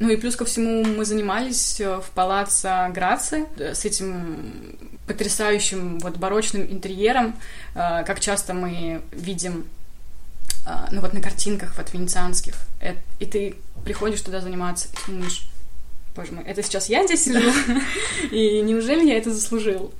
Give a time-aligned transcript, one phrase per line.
[0.00, 6.00] Ну и плюс ко всему мы занимались э, в палаце Грации э, с этим потрясающим
[6.00, 7.36] вот барочным интерьером,
[7.74, 9.66] э, как часто мы видим
[10.90, 12.54] ну вот на картинках вот венецианских.
[13.18, 13.54] И ты
[13.84, 15.46] приходишь туда заниматься и думаешь,
[16.16, 17.52] боже мой, это сейчас я здесь сижу?
[18.30, 19.92] И неужели я это заслужил?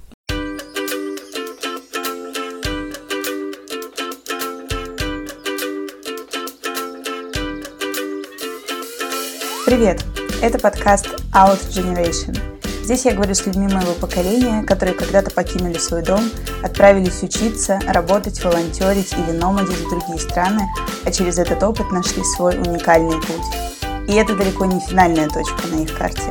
[9.74, 10.04] Привет!
[10.40, 12.38] Это подкаст Out Generation.
[12.84, 16.20] Здесь я говорю с людьми моего поколения, которые когда-то покинули свой дом,
[16.62, 20.62] отправились учиться, работать, волонтерить или номадить в другие страны,
[21.04, 24.08] а через этот опыт нашли свой уникальный путь.
[24.08, 26.22] И это далеко не финальная точка на их карте.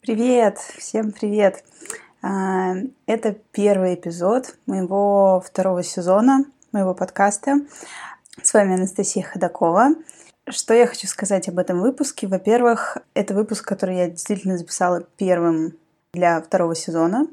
[0.00, 0.58] Привет!
[0.76, 1.62] Всем привет!
[2.20, 2.72] А,
[3.06, 7.60] это первый эпизод моего второго сезона моего подкаста.
[8.42, 9.90] С вами Анастасия Ходакова.
[10.48, 12.26] Что я хочу сказать об этом выпуске?
[12.26, 15.76] Во-первых, это выпуск, который я действительно записала первым
[16.14, 17.26] для второго сезона.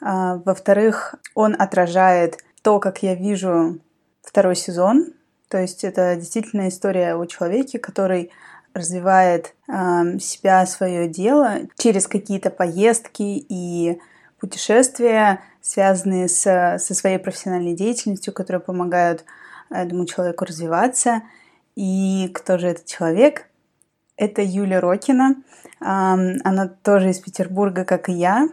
[0.00, 3.78] А, во-вторых, он отражает то, как я вижу
[4.20, 5.12] второй сезон.
[5.48, 8.32] То есть это действительно история о человеке, который
[8.74, 14.00] развивает э, себя, свое дело через какие-то поездки и
[14.40, 19.24] путешествия, связанные с, со своей профессиональной деятельностью, которые помогают
[19.70, 21.22] этому человеку развиваться.
[21.74, 23.48] И кто же этот человек?
[24.16, 25.36] Это Юля Рокина.
[25.80, 28.48] Она тоже из Петербурга, как и я.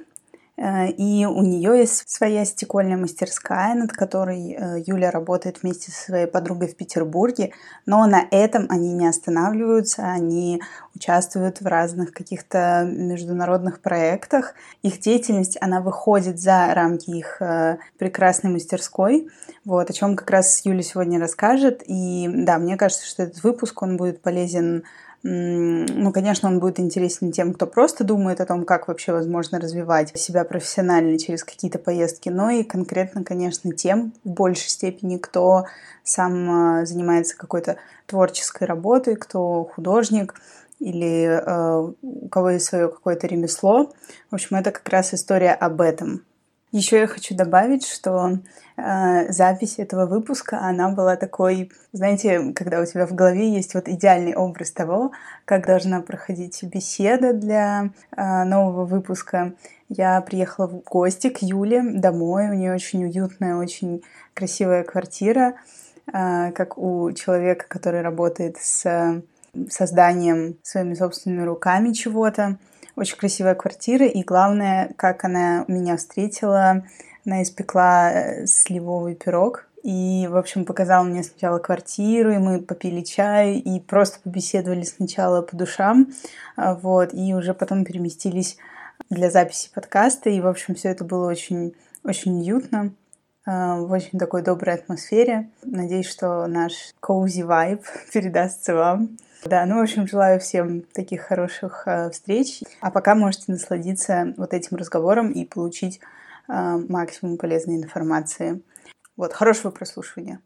[0.59, 6.05] Э, и у нее есть своя стекольная мастерская, над которой э, Юля работает вместе со
[6.05, 7.53] своей подругой в Петербурге.
[7.85, 10.61] Но на этом они не останавливаются, они
[10.93, 14.53] участвуют в разных каких-то международных проектах.
[14.83, 19.29] Их деятельность, она выходит за рамки их э, прекрасной мастерской.
[19.63, 21.83] Вот, о чем как раз Юля сегодня расскажет.
[21.85, 24.83] И да, мне кажется, что этот выпуск, он будет полезен
[25.21, 30.17] ну, конечно, он будет интересен тем, кто просто думает о том, как вообще возможно развивать
[30.17, 35.65] себя профессионально через какие-то поездки, но и конкретно, конечно, тем в большей степени, кто
[36.03, 40.35] сам а, занимается какой-то творческой работой, кто художник
[40.79, 43.91] или э, у кого есть свое какое-то ремесло.
[44.31, 46.23] В общем, это как раз история об этом.
[46.71, 48.37] Еще я хочу добавить, что
[48.77, 53.87] э, запись этого выпуска, она была такой, знаете, когда у тебя в голове есть вот
[53.87, 55.11] идеальный образ того,
[55.45, 59.53] как должна проходить беседа для э, нового выпуска.
[59.89, 64.03] Я приехала в гости к Юле домой, у нее очень уютная, очень
[64.35, 65.55] красивая квартира,
[66.13, 69.23] э, как у человека, который работает с
[69.71, 72.59] созданием своими собственными руками чего-то.
[72.99, 76.83] Очень красивая квартира, и главное, как она меня встретила,
[77.25, 82.99] она испекла э, сливовый пирог, и, в общем, показала мне сначала квартиру, и мы попили
[82.99, 86.11] чай, и просто побеседовали сначала по душам,
[86.57, 88.57] а, вот, и уже потом переместились
[89.09, 92.91] для записи подкаста, и, в общем, все это было очень, очень уютно,
[93.45, 95.49] а, в очень такой доброй атмосфере.
[95.63, 99.17] Надеюсь, что наш cozy vibe передастся вам.
[99.45, 102.61] Да, ну, в общем, желаю всем таких хороших э, встреч.
[102.81, 105.99] А пока можете насладиться вот этим разговором и получить
[106.47, 108.61] э, максимум полезной информации.
[109.15, 110.41] Вот, хорошего прослушивания.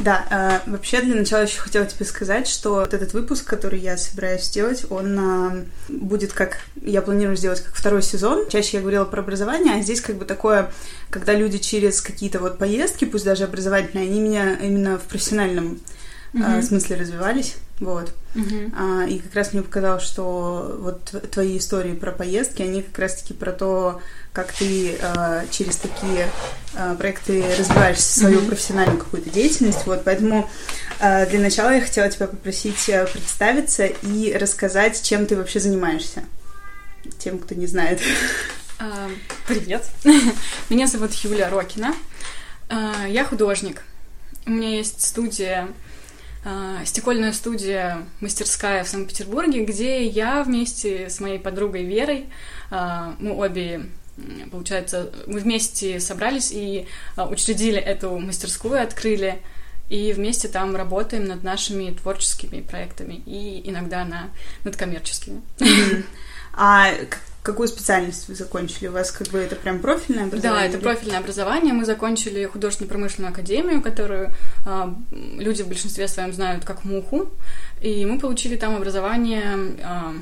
[0.00, 3.98] Да, э, вообще для начала еще хотела тебе сказать, что вот этот выпуск, который я
[3.98, 8.48] собираюсь сделать, он э, будет как, я планирую сделать как второй сезон.
[8.48, 10.72] Чаще я говорила про образование, а здесь как бы такое,
[11.10, 15.80] когда люди через какие-то вот поездки, пусть даже образовательные, они меня именно в профессиональном
[16.32, 16.58] mm-hmm.
[16.58, 17.56] э, смысле развивались.
[17.80, 18.12] Вот.
[18.34, 18.72] Uh-huh.
[18.76, 23.32] А, и как раз мне показалось, что вот твои истории про поездки, они как раз-таки
[23.32, 24.02] про то,
[24.32, 26.28] как ты а, через такие
[26.74, 28.48] а, проекты развиваешь свою uh-huh.
[28.48, 29.86] профессиональную какую-то деятельность.
[29.86, 30.48] Вот, поэтому
[31.00, 36.24] а, для начала я хотела тебя попросить а, представиться и рассказать, чем ты вообще занимаешься.
[37.18, 38.00] Тем, кто не знает.
[38.78, 39.10] Uh,
[39.48, 39.86] привет.
[40.68, 41.94] Меня зовут Юля Рокина.
[42.68, 43.82] Uh, я художник.
[44.44, 45.72] У меня есть студия а,
[46.84, 52.26] стекольная студия «Мастерская» в Санкт-Петербурге, где я вместе с моей подругой Верой,
[52.70, 53.90] а, мы обе
[54.50, 59.40] получается, мы вместе собрались и а, учредили эту мастерскую, открыли,
[59.88, 64.30] и вместе там работаем над нашими творческими проектами и иногда на,
[64.64, 65.42] над коммерческими.
[66.52, 66.90] А
[67.42, 68.88] Какую специальность вы закончили?
[68.88, 70.68] У вас как бы это прям профильное образование?
[70.68, 71.72] Да, это профильное образование.
[71.72, 74.34] Мы закончили художественно-промышленную академию, которую
[74.66, 74.92] э,
[75.38, 77.30] люди в большинстве своем знают как МУХу.
[77.80, 80.12] И мы получили там образование э,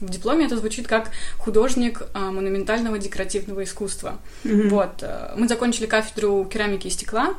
[0.00, 4.18] В дипломе это звучит как художник а, монументального декоративного искусства.
[4.44, 4.68] Мгм.
[4.68, 5.02] Вот.
[5.02, 7.34] э, Мы закончили кафедру керамики и стекла,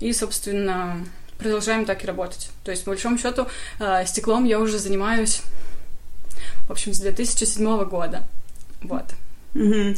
[0.00, 1.06] и, собственно,
[1.38, 2.50] продолжаем так и работать.
[2.64, 3.46] То есть, по большому счету,
[3.78, 5.40] э, стеклом я уже занимаюсь,
[6.66, 8.24] в общем, с 2007 года.
[8.82, 9.04] Вот.
[9.54, 9.96] Мгм.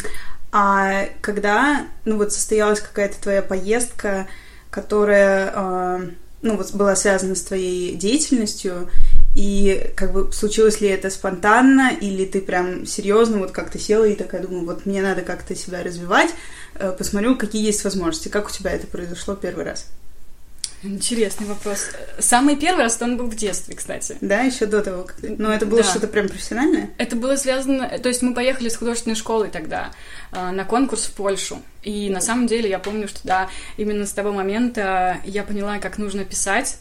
[0.52, 4.26] А когда, ну вот, состоялась какая-то твоя поездка,
[4.70, 6.10] которая, э,
[6.42, 8.90] ну вот, была связана с твоей деятельностью,
[9.36, 14.16] и как бы случилось ли это спонтанно, или ты прям серьезно вот как-то села и
[14.16, 16.30] такая думаю, вот мне надо как-то себя развивать,
[16.74, 18.28] э, посмотрю, какие есть возможности.
[18.28, 19.86] Как у тебя это произошло первый раз?
[20.82, 21.90] Интересный вопрос.
[22.18, 24.16] Самый первый раз он был в детстве, кстати.
[24.22, 25.36] Да, еще до того, как ты...
[25.36, 25.88] Ну, это было Да.
[25.88, 26.90] что-то прям профессиональное?
[26.96, 27.98] Это было связано...
[27.98, 29.90] То есть мы поехали с художественной школой тогда
[30.32, 31.60] э, на конкурс в Польшу.
[31.82, 35.98] И на самом деле я помню, что да, именно с того момента я поняла, как
[35.98, 36.78] нужно писать,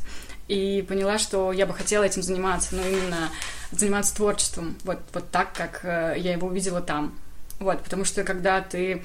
[0.47, 3.29] и поняла, что я бы хотела этим заниматься, но именно
[3.71, 7.17] заниматься творчеством, вот, вот так, как э, я его увидела там.
[7.59, 9.03] Вот, потому что когда ты...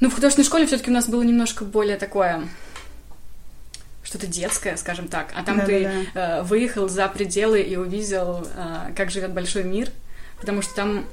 [0.00, 2.46] Ну, в художественной школе все таки у нас было немножко более такое
[4.06, 6.38] что-то детское, скажем так, а там ты Да-да-да.
[6.38, 9.90] э, выехал за пределы и увидел, э, как живет большой мир,
[10.38, 11.06] потому что там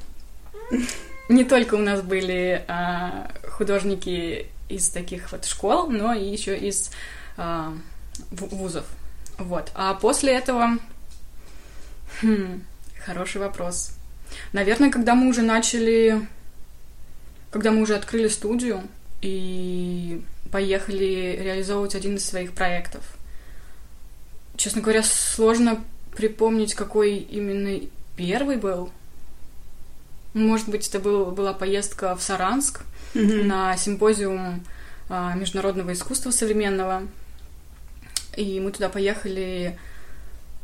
[1.28, 6.92] не только у нас были э, художники из таких вот школ, но и еще из
[7.36, 7.76] ву-
[8.32, 8.86] вузов.
[9.40, 9.72] Вот.
[9.74, 10.78] А после этого...
[12.22, 12.62] Хм,
[13.04, 13.92] хороший вопрос.
[14.52, 16.28] Наверное, когда мы уже начали...
[17.50, 18.84] Когда мы уже открыли студию
[19.22, 23.02] и поехали реализовывать один из своих проектов.
[24.56, 25.84] Честно говоря, сложно
[26.16, 27.82] припомнить, какой именно
[28.16, 28.92] первый был.
[30.36, 32.84] Может быть, это был, была поездка в Саранск
[33.16, 33.48] Мгм.
[33.48, 34.64] на симпозиум
[35.10, 37.08] а, международного искусства современного.
[38.38, 39.80] И мы туда поехали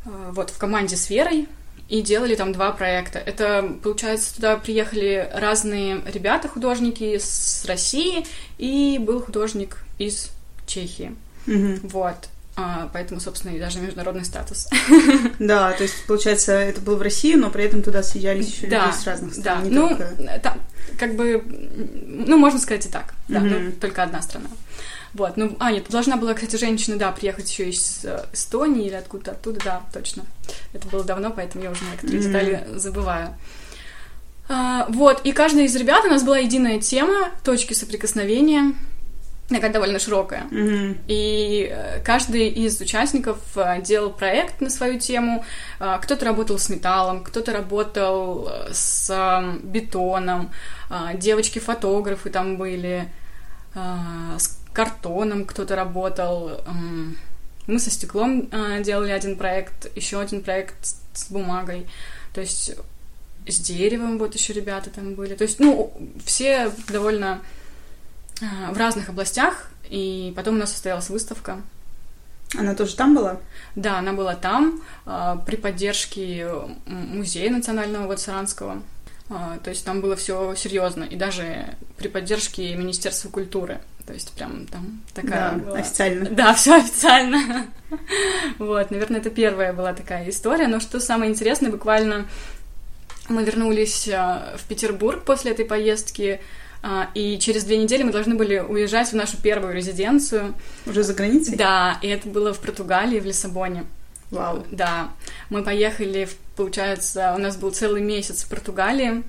[0.05, 1.47] а, вот в команде с Верой
[1.89, 3.19] и делали там два проекта.
[3.19, 8.25] Это, получается, туда приехали разные ребята, художники с России,
[8.59, 10.29] и был художник из
[10.67, 11.15] Чехии.
[11.47, 11.79] Мгм.
[11.83, 12.15] Вот.
[12.55, 14.67] А, поэтому, собственно, и даже международный статус.
[15.39, 18.87] Да, то есть, получается, это было в России, но при этом туда съезжались еще Да,
[18.87, 20.39] люди с разных Да, стран, не ну, только...
[20.43, 20.61] там,
[20.99, 21.41] как бы,
[22.05, 24.49] ну, можно сказать и так, да, ну, только одна страна.
[25.13, 28.93] Вот, ну, а, нет, должна была, кстати, женщина, да, приехать еще из э, Эстонии или
[28.95, 30.23] откуда-то оттуда, да, точно.
[30.73, 32.27] Это было давно, поэтому я уже некоторые Мгм.
[32.27, 33.33] детали забываю.
[34.47, 38.73] А, вот, и каждая из ребят, у нас была единая тема, точки соприкосновения,
[39.49, 40.43] такая довольно широкая.
[40.51, 40.97] Мгм.
[41.07, 45.43] И э, каждый из участников э, делал проект на свою тему.
[45.79, 49.11] Э, Кто-то работал с металлом, кто-то работал с
[49.63, 50.51] бетоном,
[50.91, 53.09] э, девочки-фотографы там были,
[53.75, 56.61] с картоном кто-то работал.
[57.67, 60.75] Мы со стеклом э, делали один проект, еще один проект
[61.13, 61.85] с- бумагой.
[62.33, 62.71] То есть
[63.45, 65.35] с деревом вот еще ребята там были.
[65.35, 65.91] То есть, ну,
[66.23, 67.41] все довольно
[68.41, 71.61] а, в разных областях, и потом у нас состоялась выставка.
[72.57, 73.37] Она тоже там была?
[73.75, 76.47] Да, она была там а, при поддержке
[76.85, 78.81] музея национального вот Саранского.
[79.29, 83.79] А, То есть там было все серьезно, и даже при поддержке Министерства культуры.
[84.07, 86.29] То есть прям там такая Да, была- официально.
[86.31, 87.67] Да, все официально.
[88.57, 90.67] Вот, наверное, это первая была такая история.
[90.67, 92.25] Но что самое интересное, буквально
[93.27, 96.41] мы вернулись а, в Петербург после этой поездки,
[96.81, 100.55] а, и через две недели мы должны были уезжать в нашу первую резиденцию.
[100.87, 101.55] Уже за границей?
[101.55, 103.85] Да, и это было в Португалии, в Лиссабоне.
[104.31, 104.65] Вау.
[104.71, 105.09] Да,
[105.49, 109.23] мы поехали, в- получается, у нас был целый месяц в Португалии,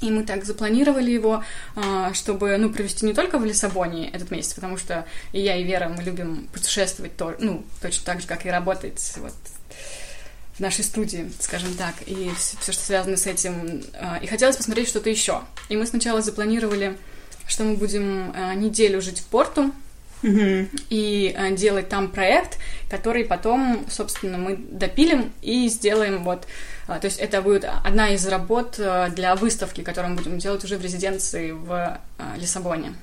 [0.00, 1.44] и мы так запланировали его,
[1.76, 5.62] а, чтобы, ну, провести не только в Лиссабоне этот месяц, потому что и я, и
[5.62, 9.34] Вера, мы любим путешествовать, то, ну, точно так же, как и работать вот
[10.54, 13.82] в нашей студии, скажем так, и все, что связано с этим.
[14.00, 15.42] А, И хотелось посмотреть что-то еще.
[15.68, 16.96] И мы сначала запланировали,
[17.46, 19.70] что мы будем а, неделю жить в Порту,
[20.24, 20.70] Мгм.
[20.88, 22.58] и э, делать там проект,
[22.90, 26.46] который потом, собственно, мы допилим и сделаем вот...
[26.88, 30.64] э, То есть это будет одна из работ э, для выставки, которую мы будем делать
[30.64, 32.94] уже в резиденции в э, Лиссабоне.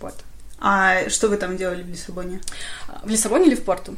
[0.00, 0.14] Вот.
[0.60, 2.40] А что вы там делали в Лиссабоне?
[3.02, 3.96] В Лиссабоне или в Порту?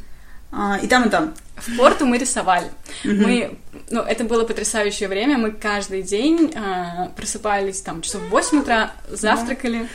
[0.50, 1.35] А, и там, и там.
[1.56, 2.71] В Порту мы рисовали.
[3.04, 3.23] Мгм.
[3.23, 3.59] Мы,
[3.90, 5.37] ну, это было потрясающее время.
[5.37, 9.88] Мы каждый день э, просыпались там часов в 8 утра, завтракали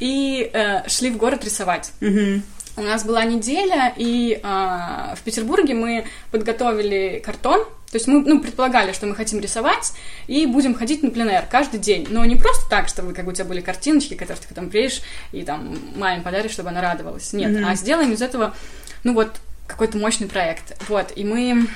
[0.00, 1.92] и э, шли в город рисовать.
[2.00, 2.42] Мгм.
[2.76, 7.64] У нас была неделя, и а, в Петербурге мы подготовили картон.
[7.90, 9.94] То есть мы ну, предполагали, что мы хотим рисовать,
[10.28, 12.06] и будем ходить на пленэр каждый день.
[12.10, 15.00] Но не просто так, чтобы как бы у тебя были картиночки, которые ты там приедешь
[15.32, 17.32] и там маме подаришь, чтобы она радовалась.
[17.32, 17.66] Нет, Мгм.
[17.66, 18.54] а сделаем из этого,
[19.02, 19.32] ну вот,
[19.66, 20.76] какой-то мощный проект.
[20.88, 21.66] Вот, и мы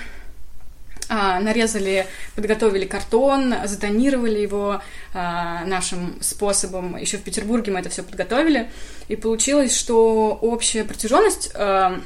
[1.08, 4.80] нарезали, подготовили картон, затонировали его
[5.12, 6.96] а, нашим способом.
[6.96, 8.70] Еще в Петербурге мы это все подготовили.
[9.08, 12.00] И получилось, что общая протяженность а,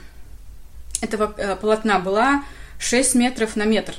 [1.01, 2.45] этого а, полотна была
[2.79, 3.95] 6 метров на метр.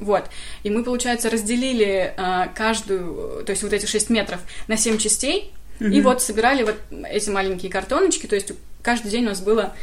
[0.00, 0.30] Вот.
[0.62, 5.52] И мы, получается, разделили а, каждую, то есть вот эти 6 метров на 7 частей,
[5.80, 5.92] mm-hmm.
[5.92, 6.76] и вот собирали вот
[7.08, 9.74] эти маленькие картоночки, то есть каждый день у нас было,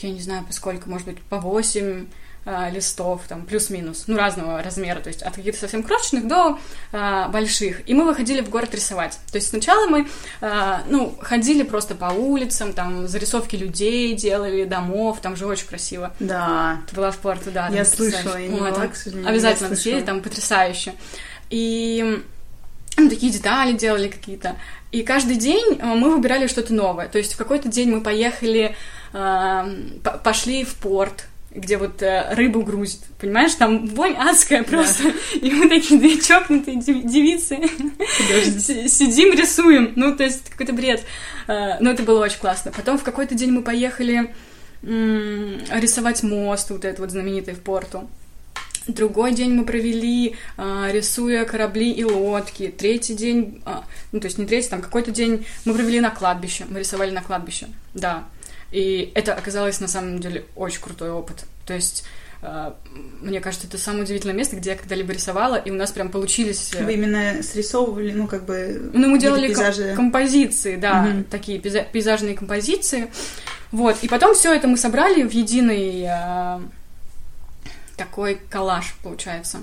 [0.00, 2.06] я не знаю, по сколько, может быть, по 8
[2.44, 6.58] а, листов, там, плюс-минус, ну, разного размера, то есть от каких-то совсем крошечных до
[6.92, 7.88] а, больших.
[7.88, 9.18] И мы выходили в город рисовать.
[9.30, 10.08] То есть сначала мы,
[10.40, 16.14] а, ну, ходили просто по улицам, там, зарисовки людей делали, домов, там же очень красиво.
[16.18, 16.80] Да.
[16.88, 17.68] Ты была в порту, да.
[17.68, 20.94] Я слышала, я не Ой, была, к сожалению, Обязательно съездить, там потрясающе.
[21.50, 22.22] И
[22.96, 24.56] ну, такие детали делали какие-то.
[24.92, 27.08] И каждый день э, мы выбирали что-то новое.
[27.08, 28.74] То есть в какой-то день мы поехали,
[29.12, 35.12] э, по- пошли в порт, где вот э, рыбу грузят, понимаешь, там вонь адская просто,
[35.34, 37.58] и мы такие две чокнутые дев- девицы
[38.60, 41.02] си- сидим, рисуем, ну, то есть какой-то бред,
[41.48, 42.70] Э, но это было очень классно.
[42.70, 44.32] Потом в какой-то день мы поехали
[44.84, 48.08] м, рисовать мост, вот этот вот знаменитый в порту.
[48.86, 52.72] Другой день мы провели, а, рисуя корабли и лодки.
[52.76, 56.66] Третий день, а, ну, то есть не третий, там какой-то день мы провели на кладбище.
[56.68, 58.24] Мы рисовали на кладбище, да.
[58.72, 61.44] И это оказалось на самом деле очень крутой опыт.
[61.66, 62.04] То есть
[62.42, 62.76] а,
[63.20, 66.72] мне кажется, это самое удивительное место, где я когда-либо рисовала, и у нас прям получились...
[66.74, 68.90] э, Вы именно срисовывали, ну, как бы...
[68.94, 69.94] ну, мы делали пейзажи.
[69.94, 71.24] композиции, да, Мгм.
[71.24, 73.10] такие пейза- пейзажные композиции.
[73.72, 76.62] Вот, и потом все это мы собрали в единый а,
[77.96, 79.58] такой коллаж, получается.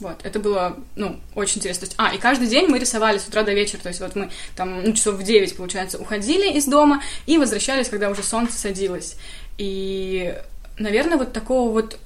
[0.00, 1.86] Вот, это было, ну, очень интересно.
[1.86, 4.16] То есть, а, и каждый день мы рисовали с утра до вечера, то есть вот
[4.16, 8.58] мы там, ну, часов в 9, получается, уходили из дома и возвращались, когда уже солнце
[8.58, 9.16] садилось.
[9.56, 10.34] И,
[10.78, 12.00] наверное, вот такого вот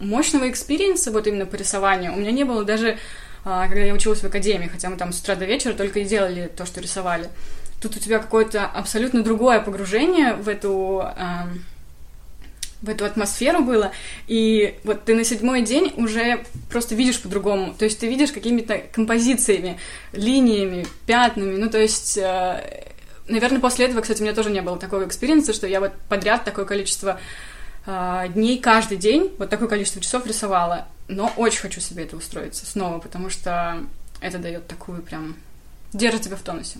[0.00, 2.98] мощного experience а вот именно по рисованию у меня не было даже,
[3.44, 6.04] а, когда я училась в академии, хотя мы там с утра до вечера только и
[6.04, 7.28] делали то, что рисовали.
[7.80, 11.08] Тут у тебя какое-то абсолютно другое погружение в эту
[12.86, 13.92] в эту атмосферу было,
[14.26, 18.78] и вот ты на седьмой день уже просто видишь по-другому, то есть ты видишь какими-то
[18.92, 19.78] композициями,
[20.12, 22.84] линиями, пятнами, ну то есть, э,
[23.28, 25.92] наверное, после этого, кстати, у меня тоже не было такого experience а, что я вот
[26.08, 27.20] подряд такое количество
[27.86, 32.64] э, дней каждый день, вот такое количество часов рисовала, но очень хочу себе это устроиться
[32.64, 33.80] снова, потому что
[34.20, 35.36] это дает такую прям
[35.92, 36.78] держит тебя в тонусе.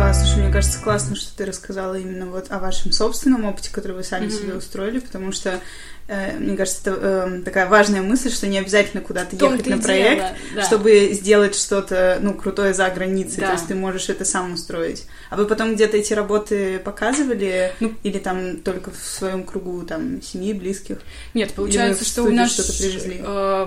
[0.00, 3.92] Да, слушай, мне кажется, классно, что ты рассказала именно вот о вашем собственном опыте, который
[3.92, 4.32] вы сами Мгм.
[4.34, 5.60] себе устроили, потому что,
[6.08, 9.82] э, мне кажется, это э, такая важная мысль, что не обязательно куда-то ехать на дело,
[9.82, 10.62] проект, да.
[10.64, 13.48] чтобы сделать что-то, ну, крутое за границей, Да.
[13.48, 15.04] то есть ты можешь это сам устроить.
[15.28, 20.22] А вы потом где-то эти работы показывали, Ну, или там только в своем кругу, там,
[20.22, 21.00] семьи, близких?
[21.34, 23.20] Нет, получается, что у нас что-то привезли?
[23.22, 23.66] э,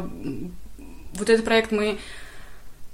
[1.14, 2.00] вот этот проект мы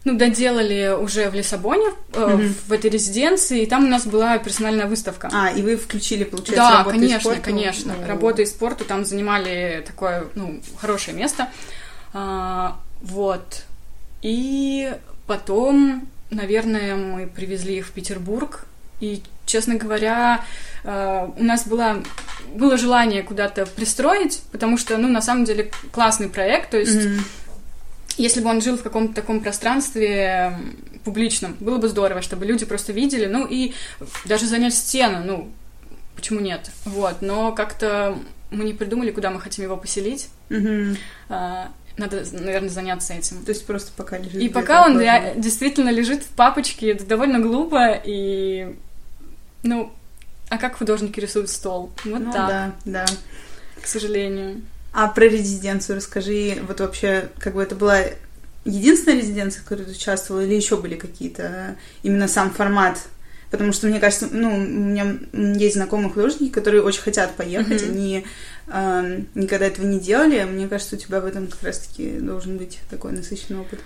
[0.05, 2.55] ну, доделали уже в Лиссабоне, э, Мгм.
[2.67, 5.29] в этой резиденции, и там у нас была персональная выставка.
[5.33, 7.41] А, и вы включили, получается, да, работы из конечно, спорта?
[7.41, 7.95] конечно.
[7.99, 11.49] Ну, Работа и спорту там занимали такое, ну, хорошее место.
[12.13, 13.63] А, вот.
[14.21, 14.93] И
[15.27, 18.65] потом, наверное, мы привезли их в Петербург.
[18.99, 20.43] И, честно говоря,
[20.83, 22.03] э, у нас было,
[22.55, 26.71] было желание куда-то пристроить, потому что, ну, на самом деле, классный проект.
[26.71, 27.23] То есть, Мгм.
[28.21, 30.57] Если бы он жил в каком-то таком пространстве
[31.03, 33.73] публичном, было бы здорово, чтобы люди просто видели, ну и
[34.25, 35.49] даже занять стену, ну,
[36.15, 36.69] почему нет?
[36.85, 38.17] Вот, но как-то
[38.51, 40.29] мы не придумали, куда мы хотим его поселить.
[41.29, 43.43] А, Надо, наверное, заняться этим.
[43.43, 44.41] То есть просто пока лежит.
[44.41, 48.75] И пока он rea- действительно лежит в папочке, это довольно глупо, и,
[49.63, 49.91] ну,
[50.49, 51.91] а как художники рисуют стол?
[52.05, 53.05] Вот Ну так, да, да.
[53.81, 54.61] к сожалению.
[54.91, 56.57] А про резиденцию расскажи.
[56.67, 57.99] Вот вообще, как бы это была
[58.65, 62.99] единственная резиденция, в которой ты участвовала, или еще были какие-то э, именно сам формат?
[63.51, 67.91] Потому что, мне кажется, ну, у меня есть знакомые художники, которые очень хотят поехать, Мгм.
[67.91, 68.25] они
[68.67, 70.43] эм, никогда этого не делали.
[70.43, 73.79] Мне кажется, у тебя в этом как раз-таки должен быть такой насыщенный опыт.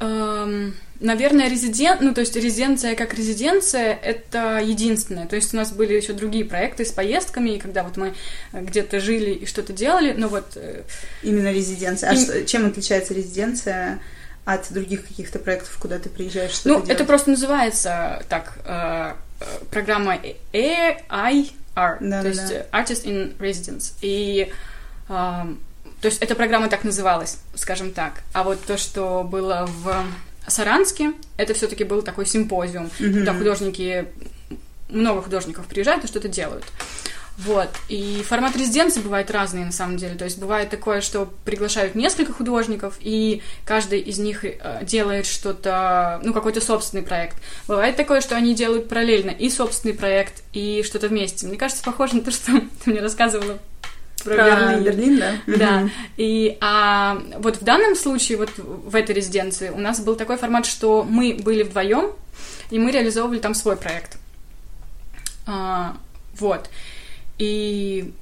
[0.00, 5.28] Эм, Наверное, резидент, ну, то есть резиденция как резиденция, это единственное.
[5.28, 8.14] То есть у нас были еще другие проекты с поездками, и когда вот мы
[8.52, 10.82] э, где-то жили и что-то делали, но вот э,
[11.22, 12.10] Именно резиденция.
[12.10, 14.00] А И- что- чем отличается резиденция
[14.44, 16.50] от других каких-то проектов, куда ты приезжаешь?
[16.50, 17.06] что-то Ну, это делать?
[17.06, 20.18] просто называется так, э, э, программа
[20.52, 22.54] AIR, Да, то да, есть да.
[22.54, 23.92] э, Artist in Residence.
[24.00, 24.50] И,
[25.08, 25.60] эм,
[26.00, 28.22] то есть эта программа так называлась, скажем так.
[28.32, 30.04] А вот то, что было в
[30.46, 33.18] Саранске это все-таки был такой симпозиум, mm-hmm.
[33.20, 34.06] куда художники,
[34.88, 36.64] много художников приезжают и что-то делают.
[37.38, 37.68] Вот.
[37.88, 40.16] И формат резиденции бывает разный, на самом деле.
[40.16, 46.20] То есть бывает такое, что приглашают несколько художников, и каждый из них э, делает что-то,
[46.24, 47.36] ну, какой-то собственный проект.
[47.68, 51.46] Бывает такое, что они делают параллельно и собственный проект, и что-то вместе.
[51.46, 53.58] Мне кажется, похоже на то, что ты мне рассказывала
[54.24, 54.84] про, Берлин.
[54.84, 55.32] Берлин, да?
[55.46, 55.90] Да.
[56.16, 60.66] И а, вот в данном случае, вот в этой резиденции, у нас был такой формат,
[60.66, 62.12] что мы были вдвоем,
[62.70, 64.18] и мы реализовывали там свой проект.
[65.46, 65.96] А,
[66.38, 66.68] вот.
[67.38, 68.12] И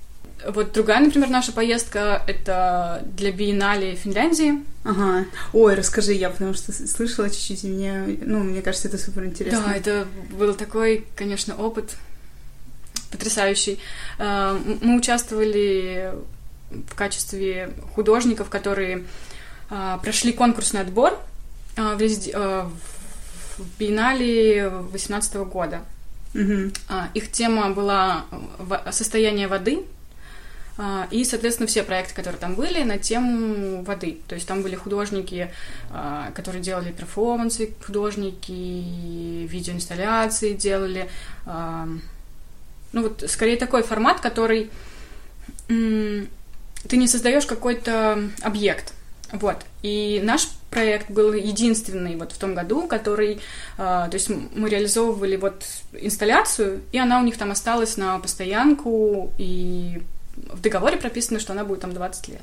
[0.47, 4.62] вот другая, например, наша поездка— это для биеннале Финляндии.
[4.85, 5.25] Ага.
[5.53, 9.62] Ой, расскажи, я потому что слышала чуть-чуть, и мне, ну, мне кажется, это супер интересно.
[9.67, 10.07] Да, это
[10.38, 11.97] был такой, конечно, опыт
[13.16, 13.78] потрясающий.
[14.18, 16.12] Э, мы участвовали
[16.70, 19.04] в качестве художников, которые
[19.70, 21.18] э, прошли конкурсный отбор
[21.76, 22.35] э, в, резид...
[22.35, 22.70] в
[23.78, 25.80] биеннале 2018 года.
[26.35, 26.73] Угу.
[27.14, 28.26] Их тема была
[28.90, 29.85] состояние воды,
[31.11, 34.18] и, соответственно, все проекты, которые там были, на тему воды.
[34.28, 35.50] То есть там были художники,
[36.35, 38.52] которые делали перформансы, художники,
[39.46, 41.08] видеоинсталляции делали.
[42.93, 44.71] Ну вот, скорее такой формат, который
[45.69, 48.93] ты не создаешь какой-то объект.
[49.33, 49.57] Вот.
[49.83, 53.38] И наш проект был единственный вот в том году, который, э,
[53.76, 60.02] то есть мы реализовывали вот инсталляцию, и она у них там осталась на постоянку, и
[60.37, 62.43] в договоре прописано, что она будет там 20 лет.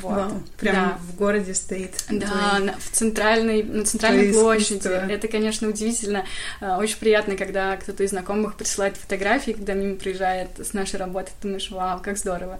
[0.00, 0.12] Вот.
[0.12, 0.98] Вау, прям да.
[1.00, 2.04] в городе стоит.
[2.08, 4.78] Да, на, в центральной, на центральной площади.
[4.78, 5.10] Искусство.
[5.10, 6.24] Это, конечно, удивительно.
[6.60, 11.30] А, очень приятно, когда кто-то из знакомых присылает фотографии, когда мимо приезжает с нашей работы,
[11.40, 12.58] ты думаешь, вау, как здорово.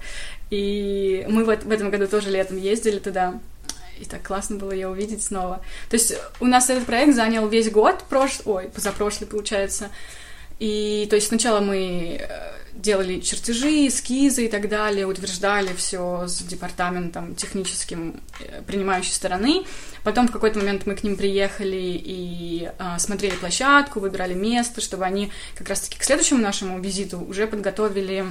[0.51, 3.41] И мы в, в этом году тоже летом ездили туда.
[3.99, 5.61] И так классно было ее увидеть снова.
[5.89, 8.41] То есть у нас этот проект занял весь год, прош...
[8.45, 9.91] ой, позапрошлый, получается.
[10.59, 16.39] И то есть сначала мы э, делали чертежи, эскизы и так далее, утверждали все с
[16.43, 19.65] департаментом техническим э, принимающей стороны.
[20.03, 25.05] Потом в какой-то момент мы к ним приехали и а, смотрели площадку, выбирали место, чтобы
[25.05, 28.27] они как раз-таки к следующему нашему визиту уже подготовили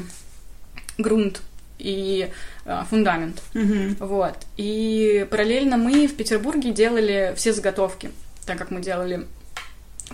[1.00, 1.42] грунт
[1.80, 2.30] и
[2.66, 3.42] а, фундамент.
[3.54, 4.06] Mm-hmm.
[4.06, 4.36] Вот.
[4.58, 8.12] И параллельно мы в Петербурге делали все заготовки,
[8.46, 9.26] так как мы делали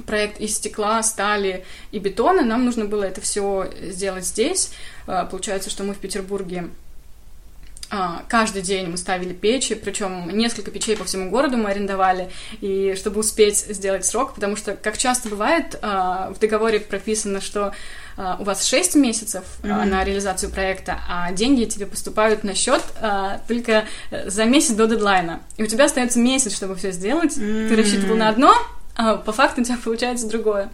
[0.06, 4.71] проект из стекла, стали и бетона, нам нужно было это все сделать здесь.
[5.08, 6.69] А, получается, что мы в Петербурге
[7.91, 12.30] а, каждый день мы ставили печи, причем несколько печей по всему городу мы арендовали,
[12.62, 17.73] и чтобы успеть сделать срок, потому что, как часто бывает, а, в договоре прописано, что
[18.38, 19.86] у вас 6 месяцев mm-hmm.
[19.86, 22.84] на реализацию проекта, а деньги тебе поступают на счет
[23.47, 23.86] только
[24.25, 25.39] за месяц до дедлайна.
[25.56, 27.38] И у тебя остается месяц, чтобы все сделать.
[27.38, 27.69] Mm-hmm.
[27.69, 28.54] Ты рассчитывал на одно,
[28.99, 30.69] а по факту у тебя получается другое.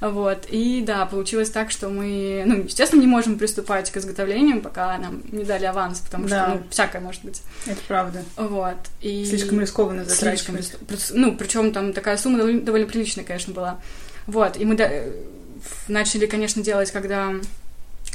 [0.00, 4.96] Вот, и да, получилось так, что мы, ну, естественно, не можем приступать к изготовлению, пока
[4.96, 6.46] нам не дали аванс, потому да.
[6.46, 7.42] что, ну, всякое может быть.
[7.66, 8.24] Это правда.
[8.36, 9.26] Вот, и...
[9.26, 10.74] Слишком рискованно затрачивать.
[10.88, 13.78] Слишком, ну, причем там такая сумма довольно, довольно приличная, конечно, была.
[14.26, 14.90] Вот, и мы да,
[15.86, 17.34] начали, конечно, делать, когда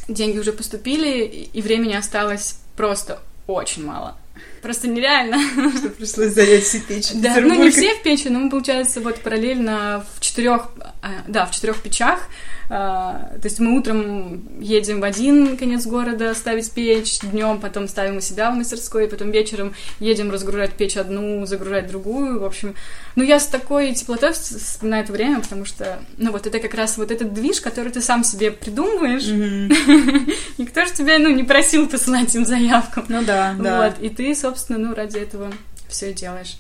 [0.07, 4.17] деньги уже поступили, и времени осталось просто очень мало.
[4.65, 5.37] Просто нереально.
[5.77, 7.11] Что пришлось занять все печи.
[7.13, 10.69] Да, ну не все в печи, но мы, получается, вот параллельно в четырех,
[11.03, 12.27] а, да, в четырех печах
[12.67, 18.21] то есть мы утром едем в один конец города ставить печь, днем потом ставим у
[18.21, 22.39] себя в мастерской, потом вечером едем разгружать печь одну, загружать другую.
[22.39, 22.75] В общем,
[23.15, 26.97] ну я с такой теплотой вспоминаю это время, потому что, ну вот это как раз
[26.97, 29.25] вот этот движ, который ты сам себе придумываешь.
[30.57, 33.03] Никто же тебя, ну, не просил посылать им заявку.
[33.07, 33.85] Ну да, да.
[33.85, 35.51] Вот, и ты, собственно, ну, ради этого
[35.87, 36.57] все делаешь.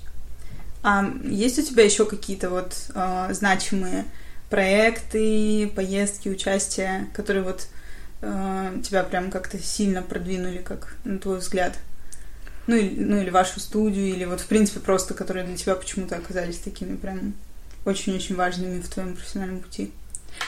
[0.83, 4.05] А есть у тебя еще какие-то вот э, значимые
[4.55, 7.67] проекты, поездки, участия, которые вот
[8.21, 11.77] э, тебя прям как-то сильно продвинули, как на твой взгляд?
[12.65, 16.15] Ну, или, ну, или вашу студию, или вот, в принципе, просто, которые для тебя почему-то
[16.15, 17.33] оказались такими прям
[17.83, 19.91] очень-очень важными в твоем профессиональном пути?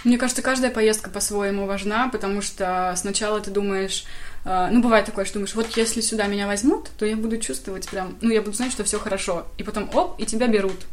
[0.06, 4.06] Мне кажется, каждая поездка по-своему важна, потому что сначала ты думаешь,
[4.46, 7.90] э, ну, бывает такое, что думаешь, вот если сюда меня возьмут, то я буду чувствовать
[7.90, 9.48] прям, ну, я буду знать, что все хорошо.
[9.58, 10.86] И потом, оп, и тебя берут.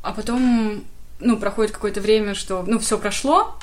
[0.00, 0.86] А потом
[1.20, 3.58] ну, проходит какое-то время, что, ну, все прошло,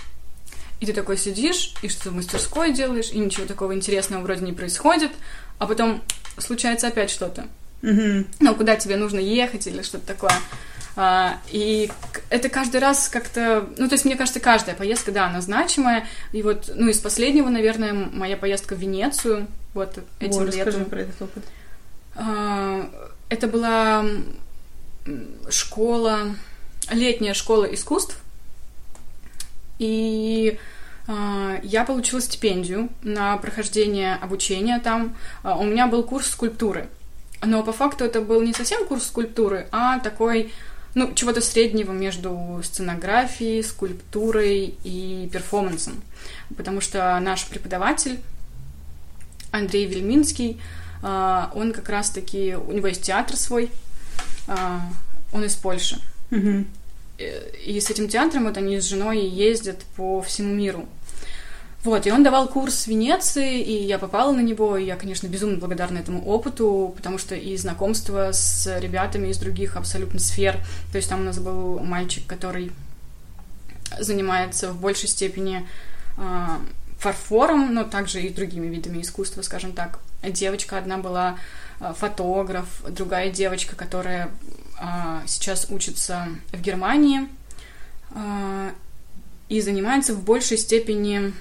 [0.79, 4.53] и ты такой сидишь, и что-то в мастерской делаешь, и ничего такого интересного вроде не
[4.53, 5.11] происходит,
[5.59, 6.01] а потом
[6.37, 7.45] случается опять что-то.
[7.81, 8.27] Mm-hmm.
[8.39, 10.33] Ну, куда тебе нужно ехать или что-то такое.
[10.95, 11.89] А, и
[12.29, 13.67] это каждый раз как-то...
[13.77, 16.07] Ну, то есть, мне кажется, каждая поездка, да, она значимая.
[16.31, 20.85] И вот, ну, из последнего, наверное, моя поездка в Венецию, вот этим Ой, летом.
[20.85, 21.43] про этот опыт.
[22.15, 22.89] А,
[23.29, 24.05] это была
[25.49, 26.35] школа,
[26.91, 28.17] летняя школа искусств.
[29.79, 30.59] И
[31.07, 35.15] э, я получила стипендию на прохождение обучения там.
[35.43, 36.89] Э, у меня был курс скульптуры.
[37.41, 40.53] Но по факту это был не совсем курс скульптуры, а такой,
[40.95, 46.01] ну, чего-то среднего между сценографией, скульптурой и перформансом.
[46.55, 48.19] Потому что наш преподаватель
[49.51, 50.61] Андрей Вельминский,
[51.01, 53.71] э, он как раз-таки, у него есть театр свой,
[55.31, 56.01] он из Польши.
[56.33, 56.67] Мгм.
[57.19, 60.87] Э, И с этим театром вот они с женой ездят по всему миру.
[61.83, 65.27] Вот, и он давал курс в Венеции, и я попала на него, и я, конечно,
[65.27, 70.57] безумно благодарна этому опыту, потому что и знакомство с ребятами из других абсолютно сфер.
[70.91, 72.71] То есть там у нас был мальчик, который
[73.99, 75.67] занимается в большей степени
[76.17, 76.61] а,
[76.99, 79.99] фарфором, но также и другими видами искусства, скажем так.
[80.23, 81.37] Девочка одна была
[81.81, 84.31] а, фотограф, другая девочка, которая
[85.27, 87.27] сейчас учится в Германии
[88.11, 88.71] а,
[89.49, 91.33] и занимается в большей степени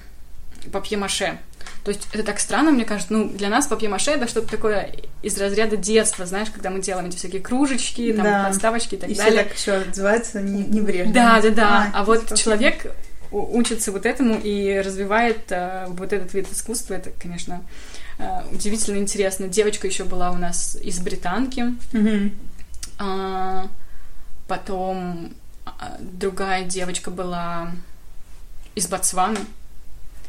[0.73, 1.39] папье-маше.
[1.85, 5.37] То есть это так странно, мне кажется, ну, для нас папье-маше это что-то такое из
[5.39, 8.45] разряда детства, знаешь, когда мы делаем эти всякие кружечки, там, Да.
[8.47, 9.43] подставочки и так И все далее.
[9.45, 11.13] так еще отзываются не- небрежно.
[11.13, 11.91] Да, да, да.
[11.93, 12.93] А, вот типа, человек
[13.33, 17.63] учится вот этому и развивает э, вот этот вид искусства, это, конечно,
[18.19, 19.49] э, удивительно интересно.
[19.49, 22.33] Девочка еще была у нас из британки, мгм.
[22.99, 23.69] А,
[24.49, 25.33] потом
[25.65, 27.73] а, другая девочка была
[28.75, 29.41] из Ботсваны.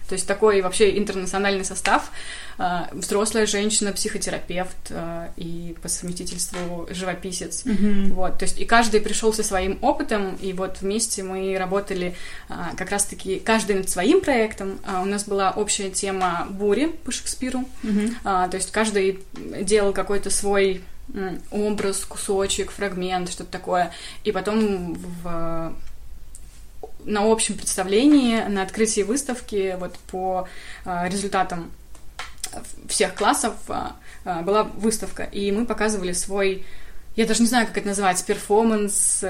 [0.08, 2.12] То есть такой вообще интернациональный состав.
[2.58, 7.66] А, Взрослая женщина, психотерапевт а, и по совместительству живописец.
[7.66, 8.14] Мгм.
[8.14, 12.16] Вот, то есть и каждый пришел со своим опытом, и вот вместе мы работали
[12.78, 14.80] как раз-таки каждый над своим проектом.
[15.02, 17.64] У нас была общая тема бури по Шекспиру,
[18.24, 19.24] а, то есть каждый
[19.62, 20.84] делал какой-то свой
[21.52, 23.92] образ, кусочек, фрагмент, что-то такое,
[24.24, 25.74] и потом в
[27.06, 30.48] на общем представлении, на открытии выставки, вот по
[30.86, 31.72] а, результатам
[32.88, 36.66] всех классов а, а, была выставка, и мы показывали свой,
[37.16, 39.24] я даже не знаю, как это называется, перформанс,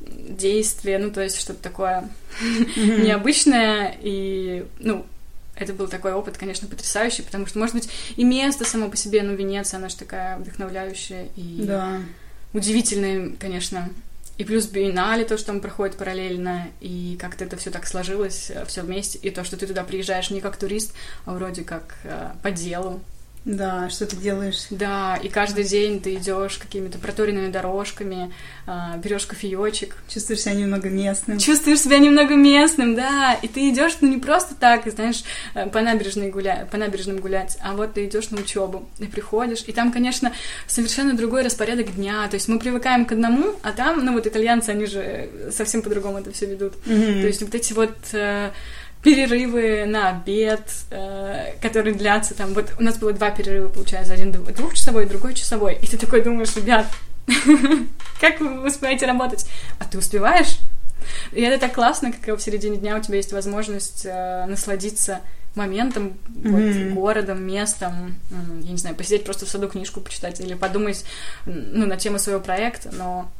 [0.00, 2.08] действие, ну, то есть что-то такое
[2.76, 5.06] необычное, и, ну,
[5.62, 9.22] это был такой опыт, конечно, потрясающий, потому что, может быть, и место само по себе,
[9.22, 12.00] ну, Венеция, она же такая вдохновляющая и Да.
[12.52, 13.90] удивительная, конечно.
[14.38, 18.82] И плюс биеннале, то, что там проходит параллельно, и как-то это все так сложилось, все
[18.82, 20.94] вместе, и то, что ты туда приезжаешь не как турист,
[21.26, 23.00] а вроде как э, по делу.
[23.44, 24.66] Да, что ты делаешь?
[24.70, 28.32] Да, и каждый день ты идешь какими-то проторенными дорожками,
[29.02, 31.38] берешь кофеечек, Чувствуешь себя немного местным.
[31.38, 35.24] чувствуешь себя немного местным, да, и ты идешь, ну не просто так, знаешь,
[35.54, 39.64] э, по набережной гулять, по набережным гулять, а вот ты идешь на учебу и приходишь,
[39.66, 40.32] и там, конечно,
[40.68, 44.70] совершенно другой распорядок дня, то есть мы привыкаем к одному, а там, ну вот итальянцы,
[44.70, 47.20] они же совсем по-другому это все ведут, Мгм.
[47.22, 48.50] то есть вот эти вот э,
[49.02, 54.30] перерывы на обед, э, которые длятся там, вот у нас было два перерыва, получается, один
[54.30, 56.86] дв- двухчасовой, другой часовой, и ты такой думаешь, ребят,
[58.20, 59.46] как вы успеваете работать?
[59.78, 60.58] А ты успеваешь?
[61.32, 65.20] И это так классно, когда в середине дня у тебя есть возможность э, насладиться
[65.56, 66.94] моментом, вот, Мгм.
[66.94, 68.14] городом, местом,
[68.62, 71.04] я не знаю, посидеть просто в саду книжку почитать или подумать
[71.44, 73.30] ну, на тему своего проекта, но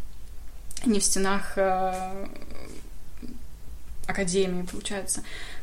[0.84, 2.26] не в стенах э,
[4.06, 5.22] академии, получается.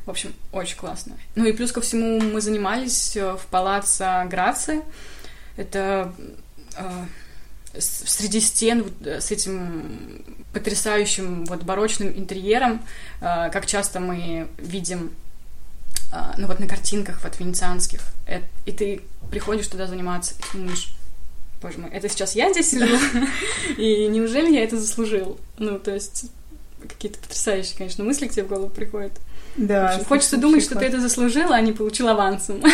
[0.10, 1.16] В общем, очень классно.
[1.36, 4.82] Ну и плюс ко всему мы занимались э, в палаце Грации.
[5.56, 6.12] Это
[6.76, 7.06] э,
[7.78, 12.84] среди стен вот, э, с этим потрясающим вот барочным интерьером,
[13.22, 15.12] э, как часто мы видим
[16.12, 18.02] э, ну вот на картинках вот венецианских.
[18.26, 20.92] Э, И ты приходишь туда заниматься и думаешь,
[21.62, 22.98] боже мой, это сейчас я здесь сижу?
[23.78, 25.40] И неужели я это заслужил?
[25.60, 26.32] Ну, то есть
[26.82, 29.14] какие-то потрясающие, конечно, мысли к тебе в голову приходят.
[29.58, 29.90] Да.
[29.90, 30.96] общем, Хочется думать, что ты классно.
[30.96, 32.62] это заслужил, а не получил авансом.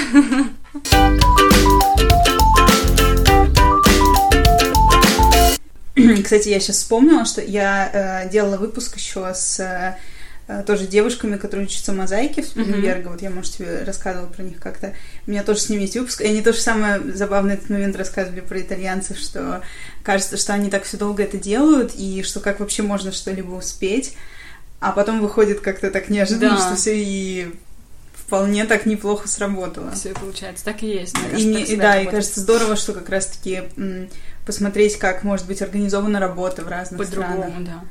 [6.24, 11.68] Кстати, я сейчас вспомнила, что я э, делала выпуск еще с э, тоже девушками, которые
[11.68, 12.48] учатся мозаике в.
[12.48, 13.08] Спилберга.
[13.08, 14.94] Вот я, может, тебе рассказывала про них как-то.
[15.26, 16.22] У меня тоже с ними есть выпуск.
[16.22, 19.62] И они тоже самое забавное этот момент рассказывали про итальянцев, что
[20.04, 24.16] кажется, что они так все долго это делают, и что как вообще можно что-либо успеть.
[24.80, 26.62] А потом выходит как-то так неожиданно, Да.
[26.68, 27.56] что все и
[28.14, 29.92] вполне так неплохо сработало.
[29.92, 31.16] Все получается, так и есть.
[31.32, 32.10] мне И, не- и да, и работает.
[32.12, 34.10] кажется здорово, что как раз-таки м,
[34.46, 37.36] посмотреть, как может быть организована работа в разных странах.
[37.36, 37.82] по-другому, да.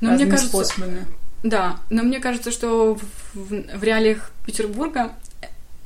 [0.00, 1.06] Но мне кажется, способами.
[1.42, 3.00] да, но мне кажется, что в,
[3.38, 5.12] в- в реалиях Петербурга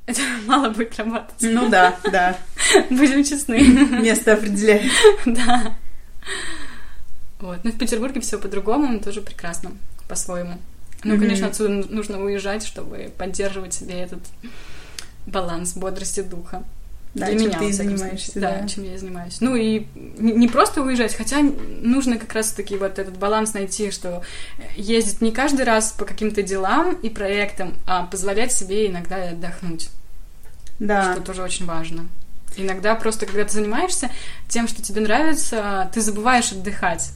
[0.06, 1.36] это мало будет работать.
[1.40, 2.36] Ну да, да.
[2.90, 3.58] Будем честны.
[4.00, 4.90] Место определяет.
[5.26, 5.74] Да.
[7.40, 7.58] Вот.
[7.64, 9.72] Ну, в Петербурге все по-другому, но тоже прекрасно,
[10.10, 10.58] по-своему.
[11.04, 11.18] Ну, mm-hmm.
[11.18, 14.20] конечно, отсюда нужно уезжать, чтобы поддерживать себе этот
[15.26, 16.64] баланс бодрости духа.
[17.14, 18.40] Да, Для чем меня, ты занимаешься.
[18.40, 19.40] Да, да, чем я занимаюсь.
[19.40, 24.22] Ну и не просто уезжать, хотя нужно как раз-таки вот этот баланс найти, что
[24.76, 29.88] ездить не каждый раз по каким-то делам и проектам, а позволять себе иногда отдохнуть.
[30.78, 31.14] Да.
[31.14, 32.06] Что тоже очень важно.
[32.56, 34.10] Иногда просто, когда ты занимаешься
[34.48, 37.10] тем, что тебе нравится, ты забываешь отдыхать.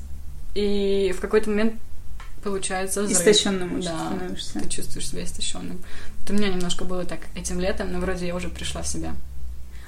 [0.54, 1.74] И в какой-то момент
[2.44, 3.18] получается взрыв.
[3.18, 4.61] Истощенным да, становишься.
[4.61, 5.83] Ты чувствуешь себя истощенным.
[6.20, 9.14] Вот у меня немножко было так этим летом, но вроде я уже пришла в себя.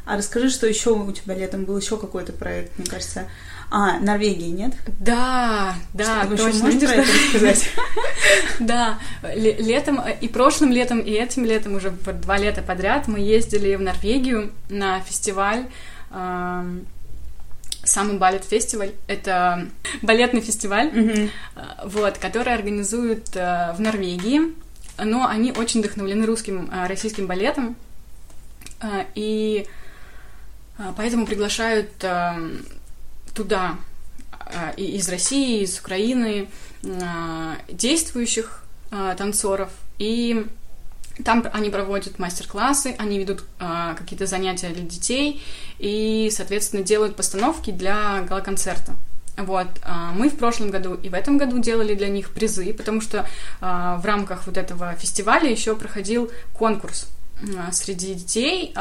[0.07, 3.27] А расскажи, что еще у тебя летом был еще какой-то проект, мне кажется.
[3.71, 4.73] А, Норвегии, нет?
[5.01, 6.64] Да, да, что точно.
[6.64, 7.71] Можешь про это рассказать?
[8.61, 8.99] Да,
[9.35, 14.53] летом, и прошлым летом, и этим летом, уже два лета подряд, мы ездили в Норвегию
[14.69, 15.66] на фестиваль
[17.87, 18.92] самый балет фестиваль.
[19.07, 19.68] Это
[20.03, 21.31] балетный фестиваль, mm-hmm.
[21.85, 24.55] вот, который организуют э, в Норвегии.
[25.03, 27.77] Но они очень вдохновлены русским, э, российским балетом.
[29.14, 29.66] И
[30.96, 31.90] поэтому приглашают
[33.35, 33.77] туда
[34.77, 36.49] из России, из Украины
[37.68, 38.62] действующих
[39.16, 39.70] танцоров.
[39.99, 40.46] И
[41.25, 45.43] там они проводят мастер-классы, они ведут э, какие-то занятия для детей
[45.79, 48.95] и, соответственно, делают постановки для гала-концерта.
[49.37, 53.01] Вот, э, мы в прошлом году и в этом году делали для них призы, потому
[53.01, 53.25] что э,
[53.61, 57.09] в рамках вот этого фестиваля еще проходил конкурс
[57.71, 58.75] среди детей.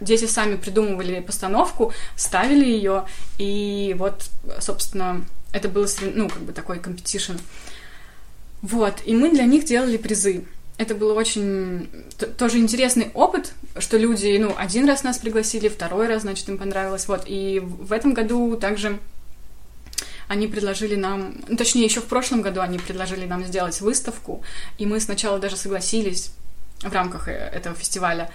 [0.00, 3.04] Дети сами придумывали постановку, ставили ее,
[3.36, 7.34] и вот, собственно, это был, ну, как бы такой competition.
[8.62, 10.44] Вот, и мы для них делали призы
[10.80, 11.90] это был очень
[12.38, 17.06] тоже интересный опыт, что люди, ну, один раз нас пригласили, второй раз, значит, им понравилось,
[17.06, 17.24] вот.
[17.26, 18.98] И в этом году также
[20.26, 24.42] они предложили нам, ну, точнее, еще в прошлом году они предложили нам сделать выставку,
[24.78, 26.30] и мы сначала даже согласились
[26.80, 28.30] в рамках э, этого фестиваля,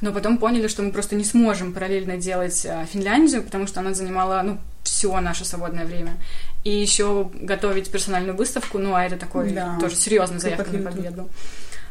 [0.00, 3.92] но потом поняли, что мы просто не сможем параллельно делать э, Финляндию, потому что она
[3.92, 6.16] занимала, ну, все наше свободное время.
[6.64, 11.28] И еще готовить персональную выставку, ну, а это такой да, тоже серьезный заявка на победу.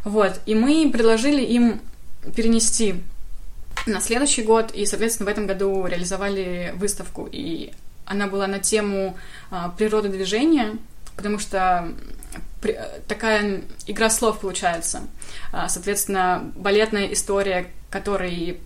[0.04, 1.82] Вот, и мы предложили им
[2.36, 2.96] перенести
[3.86, 7.72] на следующий год, и, соответственно, в этом году реализовали выставку, и
[8.06, 9.18] она была на тему
[9.52, 10.78] а, природы движения,
[11.16, 11.94] потому что
[12.62, 15.02] при, такая игра слов получается.
[15.52, 18.60] А, соответственно, балетная история, которой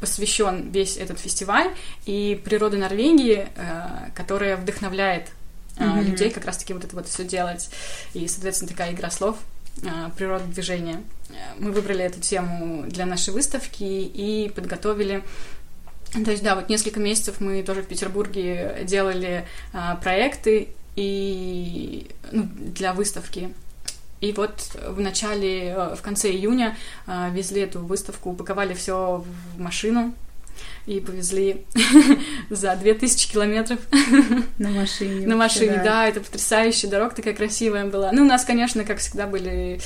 [0.00, 1.70] посвящен весь этот фестиваль,
[2.06, 5.28] и природа Норвегии, а, которая вдохновляет
[5.76, 6.02] mm-hmm.
[6.02, 7.70] людей как раз-таки вот это вот все делать.
[8.14, 9.36] И, соответственно, такая игра слов
[9.84, 11.02] а, природы движения.
[11.58, 15.22] Мы выбрали эту тему для нашей выставки и подготовили
[16.12, 22.46] то есть, да, вот несколько месяцев мы тоже в Петербурге делали а, проекты и ну,
[22.54, 23.54] для выставки.
[24.20, 29.24] И вот в начале, э, в конце июня везли эту выставку, упаковали все
[29.56, 30.14] в машину,
[30.86, 31.64] и повезли
[32.50, 33.78] за 2000 километров.
[34.58, 35.26] На машине.
[35.26, 35.84] На машине, да.
[35.84, 38.10] да, это потрясающая дорога такая красивая была.
[38.12, 39.80] Ну, у нас, конечно, как всегда были...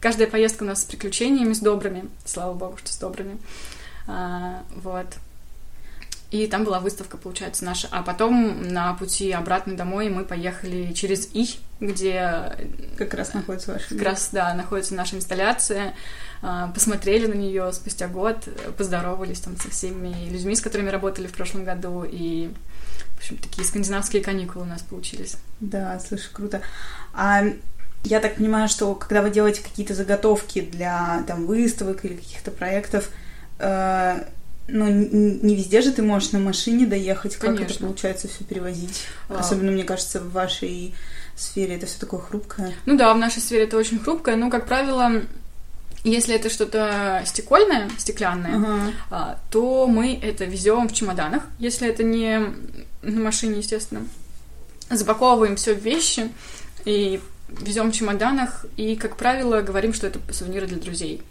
[0.00, 2.04] Каждая поездка у нас с приключениями, с добрыми.
[2.24, 3.38] Слава богу, что с добрыми.
[4.06, 5.06] А, вот.
[6.30, 7.88] И там была выставка, получается, наша.
[7.90, 12.56] А потом на пути обратно домой мы поехали через Их, где...
[12.96, 13.88] Как раз находится ваша...
[13.88, 15.94] Как раз, да, находится наша инсталляция.
[16.42, 21.32] А, посмотрели на нее спустя год, поздоровались там со всеми людьми, с которыми работали в
[21.32, 22.04] прошлом году.
[22.04, 22.50] И,
[23.14, 25.36] в общем, такие скандинавские каникулы у нас получились.
[25.60, 26.62] Да, слушай, круто.
[27.12, 27.44] А
[28.04, 33.10] я так понимаю, что когда вы делаете какие-то заготовки для там выставок или каких-то проектов,
[33.58, 34.24] э,
[34.68, 37.74] ну, не везде же ты можешь на машине доехать, как Конечно.
[37.74, 39.06] это получается все перевозить.
[39.28, 39.38] А.
[39.38, 40.94] Особенно, мне кажется, в вашей
[41.40, 42.74] сфере это все такое хрупкое.
[42.86, 45.22] Ну да, в нашей сфере это очень хрупкое, но, как правило,
[46.04, 49.36] если это что-то стекольное, стеклянное, uh-huh.
[49.50, 52.40] то мы это везем в чемоданах, если это не
[53.02, 54.06] на машине, естественно.
[54.90, 56.30] Запаковываем все в вещи
[56.84, 61.22] и везем в чемоданах, и, как правило, говорим, что это сувениры для друзей.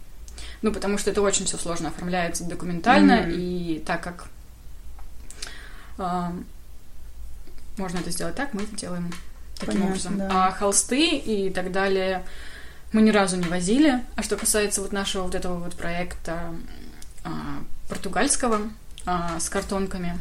[0.62, 3.34] Ну, потому что это очень все сложно оформляется документально, mm-hmm.
[3.34, 4.26] и так как
[5.98, 6.30] э,
[7.76, 9.12] можно это сделать так, мы это делаем
[9.58, 10.18] таким Понятно, образом.
[10.18, 10.48] Да.
[10.48, 12.24] А холсты и так далее
[12.92, 14.02] мы ни разу не возили.
[14.16, 16.54] А что касается вот нашего вот этого вот проекта
[17.24, 17.28] э,
[17.88, 18.60] португальского
[19.06, 20.18] э, с картонками,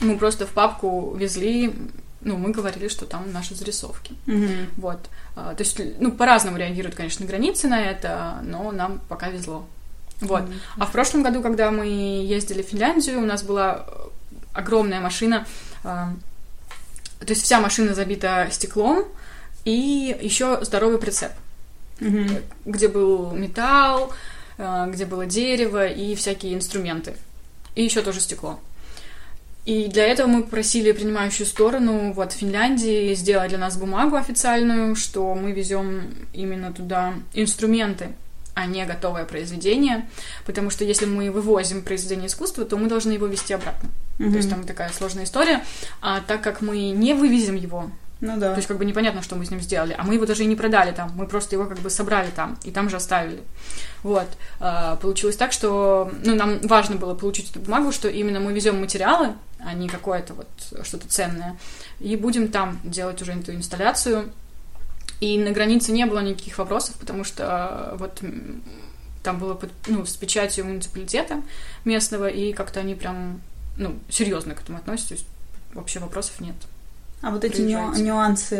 [0.00, 1.74] мы просто в папку везли
[2.22, 4.14] ну, мы говорили, что там наши зарисовки.
[4.26, 4.70] Mm-hmm.
[4.78, 4.98] Вот.
[5.36, 9.64] А, то есть, ну, по-разному реагируют, конечно, границы на это, но нам пока везло.
[10.20, 10.42] Вот.
[10.42, 10.60] Mm-hmm.
[10.78, 13.86] А в прошлом году, когда мы ездили в Финляндию, у нас была
[14.52, 15.46] огромная машина
[15.84, 16.14] а,
[17.20, 19.04] то есть вся машина забита стеклом,
[19.64, 21.32] и еще здоровый прицеп,
[22.00, 22.28] Мгм.
[22.64, 24.12] где был металл,
[24.58, 27.14] э, где было дерево и всякие инструменты.
[27.74, 28.60] И еще тоже стекло.
[29.64, 35.34] И для этого мы попросили принимающую сторону вот Финляндии сделать для нас бумагу официальную, что
[35.34, 38.10] мы везем именно туда инструменты,
[38.56, 40.08] а не готовое произведение,
[40.46, 43.90] потому что если мы вывозим произведение искусства, то мы должны его везти обратно.
[44.18, 44.30] Мгм.
[44.30, 45.62] То есть там такая сложная история.
[46.00, 47.90] А так как мы не вывезем его,
[48.20, 48.52] Ну да.
[48.52, 50.46] то есть как бы непонятно, что мы с ним сделали, а мы его даже и
[50.46, 53.42] не продали там, мы просто его как бы собрали там и там же оставили.
[54.02, 54.26] Вот.
[54.58, 58.80] А, Получилось так, что ну, нам важно было получить эту бумагу, что именно мы везем
[58.80, 60.48] материалы, а не какое-то вот
[60.82, 61.58] что-то ценное,
[62.00, 64.32] и будем там делать уже эту инсталляцию.
[65.20, 68.20] И на границе не было никаких вопросов, потому что а, вот
[69.22, 71.42] там было под- ну, с печатью муниципалитета
[71.84, 73.40] местного, и как-то они прям
[73.78, 75.26] ну, серьезно к этому относятся, то есть
[75.74, 76.54] вообще вопросов нет.
[77.22, 78.56] А вот эти ню- нюансы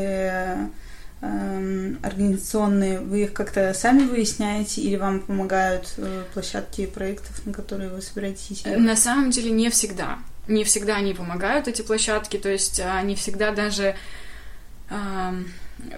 [1.23, 7.91] эм, организационные, вы их как-то сами выясняете или вам помогают э, площадки проектов, на которые
[7.91, 8.65] вы собираетесь?
[8.65, 10.19] На самом деле не всегда.
[10.49, 13.97] Не всегда они помогают, эти площадки, то есть не всегда даже
[14.91, 15.47] ам,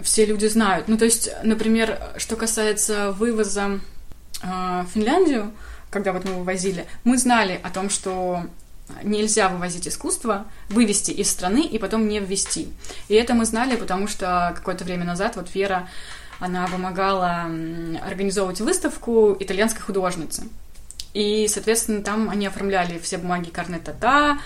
[0.03, 0.89] все люди знают.
[0.89, 3.81] Ну, то есть, например, что касается вывоза
[4.43, 5.53] а, в Финляндию,
[5.91, 8.45] когда вот мы вывозили, мы знали о том, что
[9.03, 12.69] нельзя вывозить искусство, вывести из страны и потом не ввести.
[13.09, 15.89] И это мы знали, потому что какое-то время назад вот Вера,
[16.41, 17.51] она помогала
[18.03, 20.45] организовывать выставку итальянской художницы.
[21.15, 24.39] И, соответственно, там они оформляли все бумаги карне-тата, а,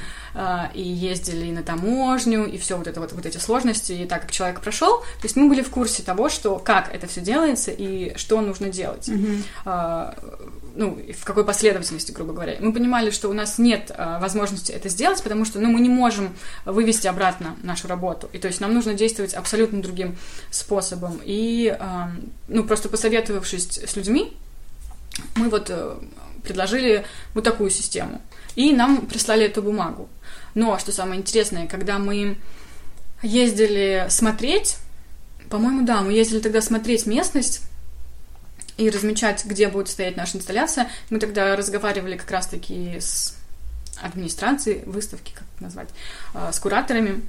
[0.74, 3.92] и ездили на таможню, и все вот это вот, вот эти сложности.
[3.92, 7.06] И так как человек прошел, то есть мы были в курсе того, что как это
[7.06, 9.10] все делается и что нужно делать.
[9.64, 10.16] А,
[10.74, 12.56] ну, и в какой последовательности, грубо говоря.
[12.60, 15.88] Мы понимали, что у нас нет а, возможности это сделать, потому что, ну, мы не
[15.88, 18.28] можем вывести обратно нашу работу.
[18.32, 20.16] И то есть нам нужно действовать абсолютно другим
[20.50, 21.20] способом.
[21.24, 22.10] И, а,
[22.48, 24.32] ну, просто посоветовавшись с людьми,
[25.36, 25.94] мы вот э,
[26.42, 28.22] предложили вот такую систему.
[28.56, 30.08] И нам прислали эту бумагу.
[30.54, 32.36] Но, что самое интересное, когда мы
[33.22, 34.76] ездили смотреть,
[35.48, 37.62] по-моему, да, мы ездили тогда смотреть местность
[38.76, 40.88] и размечать, где будет стоять наша инсталляция.
[41.10, 43.36] Мы тогда разговаривали как раз-таки с
[44.00, 45.88] администрацией выставки, как это назвать,
[46.34, 47.22] э, с кураторами.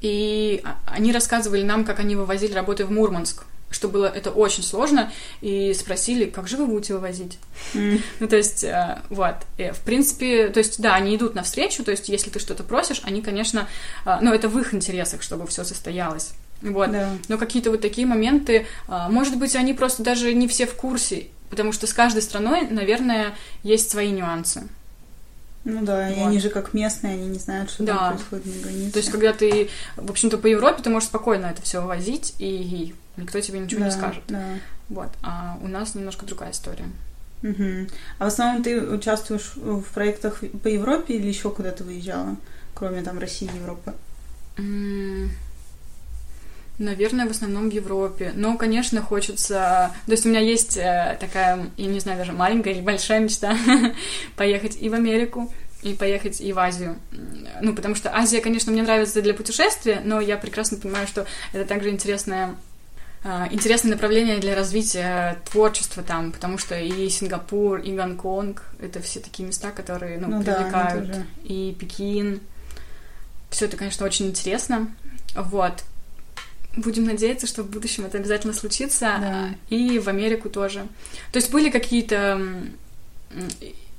[0.00, 4.62] И а- они рассказывали нам, как они вывозили работы в Мурманск, что было это очень
[4.62, 7.38] сложно, и спросили, как же вы будете вывозить?
[7.74, 8.02] М.
[8.20, 11.90] Ну, то есть, э, вот, И, в принципе, то есть, да, они идут навстречу, то
[11.90, 13.68] есть, если ты что-то просишь, они, конечно,
[14.06, 16.30] э, ну, это в их интересах, чтобы все состоялось.
[16.62, 16.90] Вот.
[16.90, 17.10] Да.
[17.28, 21.70] Но какие-то вот такие моменты, может быть, они просто даже не все в курсе, потому
[21.72, 24.66] что с каждой страной, наверное, есть свои нюансы.
[25.64, 26.28] Ну да, и Вот.
[26.28, 27.96] они же как местные, они не знают, что Да.
[27.96, 28.92] там происходит на границе.
[28.92, 32.94] То есть, когда ты, в общем-то, по Европе, ты можешь спокойно это все вывозить, и
[33.18, 34.22] никто тебе ничего не Да, скажет.
[34.28, 34.44] Да.
[34.88, 35.10] Вот.
[35.22, 36.86] А у нас немножко другая история.
[37.42, 37.88] Мгм.
[38.18, 42.36] А в основном ты участвуешь в проектах по Европе или еще куда-то выезжала,
[42.74, 43.94] кроме там России и Европы?
[46.78, 48.32] Наверное, в основном в Европе.
[48.34, 49.92] Но, конечно, хочется...
[50.06, 53.56] То есть у меня есть э, такая, я не знаю, даже маленькая или большая мечта
[54.36, 55.52] поехать и в Америку,
[55.82, 56.96] и поехать и в Азию.
[57.60, 61.64] Ну, потому что Азия, конечно, мне нравится для путешествия, но я прекрасно понимаю, что это
[61.64, 62.54] также интересное
[63.24, 69.20] а, интересное направление для развития творчества там, потому что и Сингапур, и Гонконг— это все
[69.20, 71.06] такие места, которые ну, Ну да, привлекают.
[71.08, 71.26] тоже.
[71.44, 72.40] И Пекин.
[73.50, 74.88] Все это, конечно, очень интересно.
[75.34, 75.82] Вот.
[76.76, 79.16] Будем надеяться, что в будущем это обязательно случится.
[79.20, 79.48] Да.
[79.68, 80.86] И в Америку тоже.
[81.32, 82.40] То есть были какие-то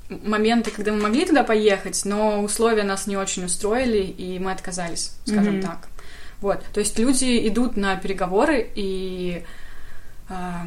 [0.08, 5.12] моменты, когда мы могли туда поехать, но условия нас не очень устроили, и мы отказались,
[5.24, 5.62] скажем Мгм.
[5.62, 5.88] так.
[6.40, 6.64] Вот.
[6.72, 9.44] То есть люди идут на переговоры, и
[10.28, 10.66] а,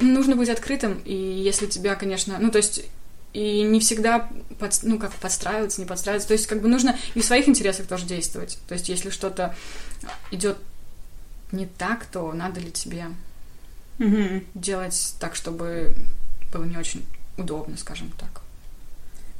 [0.00, 2.84] нужно быть открытым, и если тебя, конечно, ну, то есть
[3.32, 6.28] и не всегда под, ну, как подстраиваться, не подстраиваться.
[6.28, 8.58] То есть, как бы нужно и в своих интересах тоже действовать.
[8.68, 9.54] То есть, если что-то
[10.30, 10.58] идет
[11.50, 13.06] не так, то надо ли тебе
[13.98, 14.44] Мгм.
[14.54, 15.94] делать так, чтобы
[16.52, 17.04] было не очень
[17.38, 18.42] удобно, скажем так.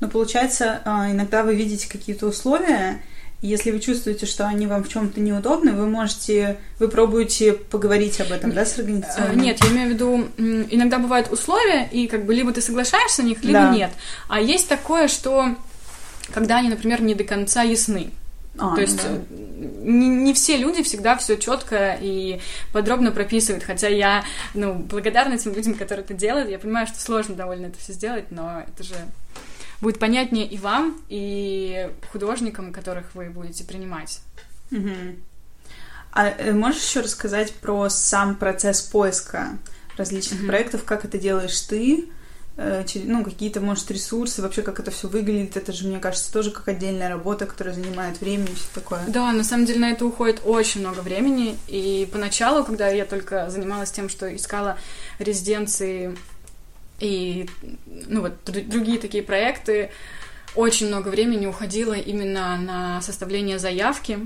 [0.00, 3.02] Но получается, а, иногда вы видите какие-то условия,
[3.42, 8.30] если вы чувствуете, что они вам в чем-то неудобны, вы можете, вы пробуете поговорить об
[8.30, 9.38] этом, да, с Э, организационным?
[9.40, 13.26] Нет, я имею в виду, иногда бывают условия, и как бы либо ты соглашаешься на
[13.26, 13.74] них, либо Да.
[13.74, 13.90] нет.
[14.28, 15.56] А есть такое, что
[16.32, 18.10] когда они, например, не до конца ясны.
[18.58, 19.08] А, То есть да.
[19.30, 22.38] не, не все люди всегда все четко и
[22.72, 23.64] подробно прописывают.
[23.64, 24.24] Хотя я
[24.54, 26.50] ну, благодарна тем людям, которые это делают.
[26.50, 28.94] Я понимаю, что сложно довольно это все сделать, но это же
[29.82, 34.20] будет понятнее и вам, и художникам, которых вы будете принимать.
[34.70, 34.88] Угу.
[36.12, 39.58] А э, можешь еще рассказать про сам процесс поиска
[39.98, 40.48] различных угу.
[40.48, 42.08] проектов, как это делаешь ты?
[42.56, 46.52] Э, ну, какие-то, может, ресурсы, вообще, как это все выглядит, это же, мне кажется, тоже
[46.52, 49.02] как отдельная работа, которая занимает время и все такое.
[49.08, 53.50] Да, на самом деле на это уходит очень много времени, и поначалу, когда я только
[53.50, 54.78] занималась тем, что искала
[55.18, 56.16] резиденции
[57.02, 57.48] и,
[57.86, 59.90] ну, вот, другие такие проекты,
[60.54, 64.20] очень много времени уходило именно на составление заявки,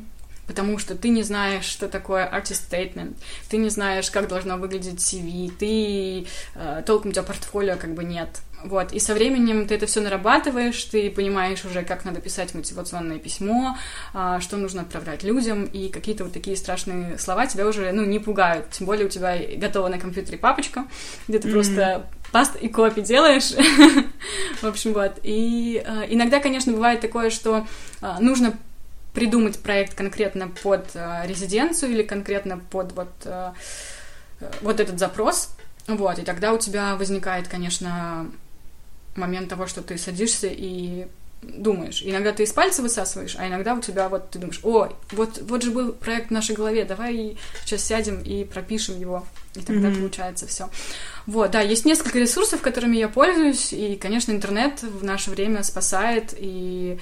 [0.47, 3.16] потому что ты не знаешь, что такое artist statement,
[3.49, 8.05] ты не знаешь, как должно выглядеть CV, ты э, толком у тебя портфолио как бы
[8.05, 8.29] нет.
[8.64, 13.18] Вот, и со временем ты это все нарабатываешь, ты понимаешь уже, как надо писать мотивационное
[13.18, 13.77] письмо,
[14.14, 18.18] э, что нужно отправлять людям, и какие-то вот такие страшные слова тебя уже, ну, не
[18.18, 18.70] пугают.
[18.70, 20.87] Тем более у тебя готова на компьютере папочка,
[21.29, 21.53] где ты mm-hmm.
[21.53, 22.07] просто
[22.37, 23.53] паст и копи делаешь.
[24.61, 25.18] В общем, вот.
[25.22, 27.66] И э, иногда, конечно, бывает такое, что
[28.03, 28.59] э, нужно
[29.14, 33.09] придумать проект конкретно под э, резиденцию или конкретно под вот,
[34.61, 35.49] вот этот запрос.
[35.87, 38.30] Вот, и тогда у тебя возникает, конечно,
[39.14, 41.07] момент того, что ты садишься и
[41.41, 42.03] думаешь.
[42.05, 45.62] Иногда ты из пальца высасываешь, а иногда у тебя вот ты думаешь, о, вот, вот
[45.62, 49.24] же был проект в нашей голове, давай сейчас сядем и пропишем его.
[49.57, 49.99] И тогда mm-hmm.
[49.99, 50.69] получается все.
[51.27, 56.35] Вот, да, есть несколько ресурсов, которыми я пользуюсь, и, конечно, интернет в наше время спасает,
[56.37, 56.99] и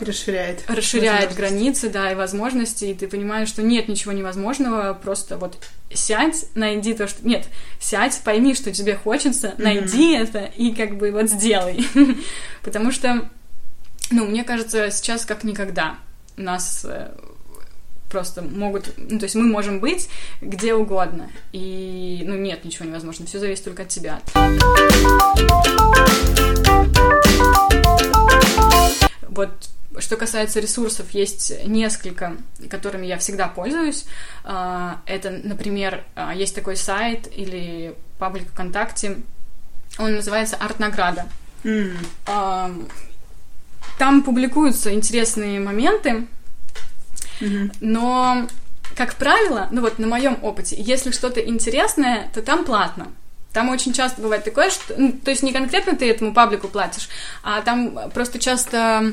[0.00, 0.64] Расширяет.
[0.68, 5.58] Расширяет границы, да, и возможности, и ты понимаешь, что нет ничего невозможного, просто вот
[5.92, 7.26] сядь, найди то, что...
[7.26, 7.46] Нет,
[7.78, 9.62] сядь, пойми, что тебе хочется, mm-hmm.
[9.62, 11.86] найди это и как бы вот сделай.
[12.62, 13.28] Потому что,
[14.10, 15.98] ну, мне кажется, сейчас как никогда
[16.36, 17.14] нас э,
[18.10, 20.08] просто могут, ну, то есть мы можем быть
[20.40, 24.20] где угодно, и, ну, нет ничего невозможного, все зависит только от тебя.
[29.28, 29.50] Вот
[29.98, 32.36] что касается ресурсов, есть несколько,
[32.68, 34.04] которыми я всегда пользуюсь.
[34.44, 39.18] А, это, например, а, есть такой сайт или паблик ВКонтакте,
[39.98, 41.26] он называется «Арт-награда».
[41.64, 42.88] Mm.
[43.98, 46.26] Там публикуются интересные моменты,
[47.80, 48.46] но,
[48.94, 53.08] как правило, ну вот на моем опыте, если что-то интересное, то там платно.
[53.52, 54.94] Там очень часто бывает такое, что...
[54.98, 57.08] Ну, то есть не конкретно ты этому паблику платишь,
[57.42, 59.12] а там просто часто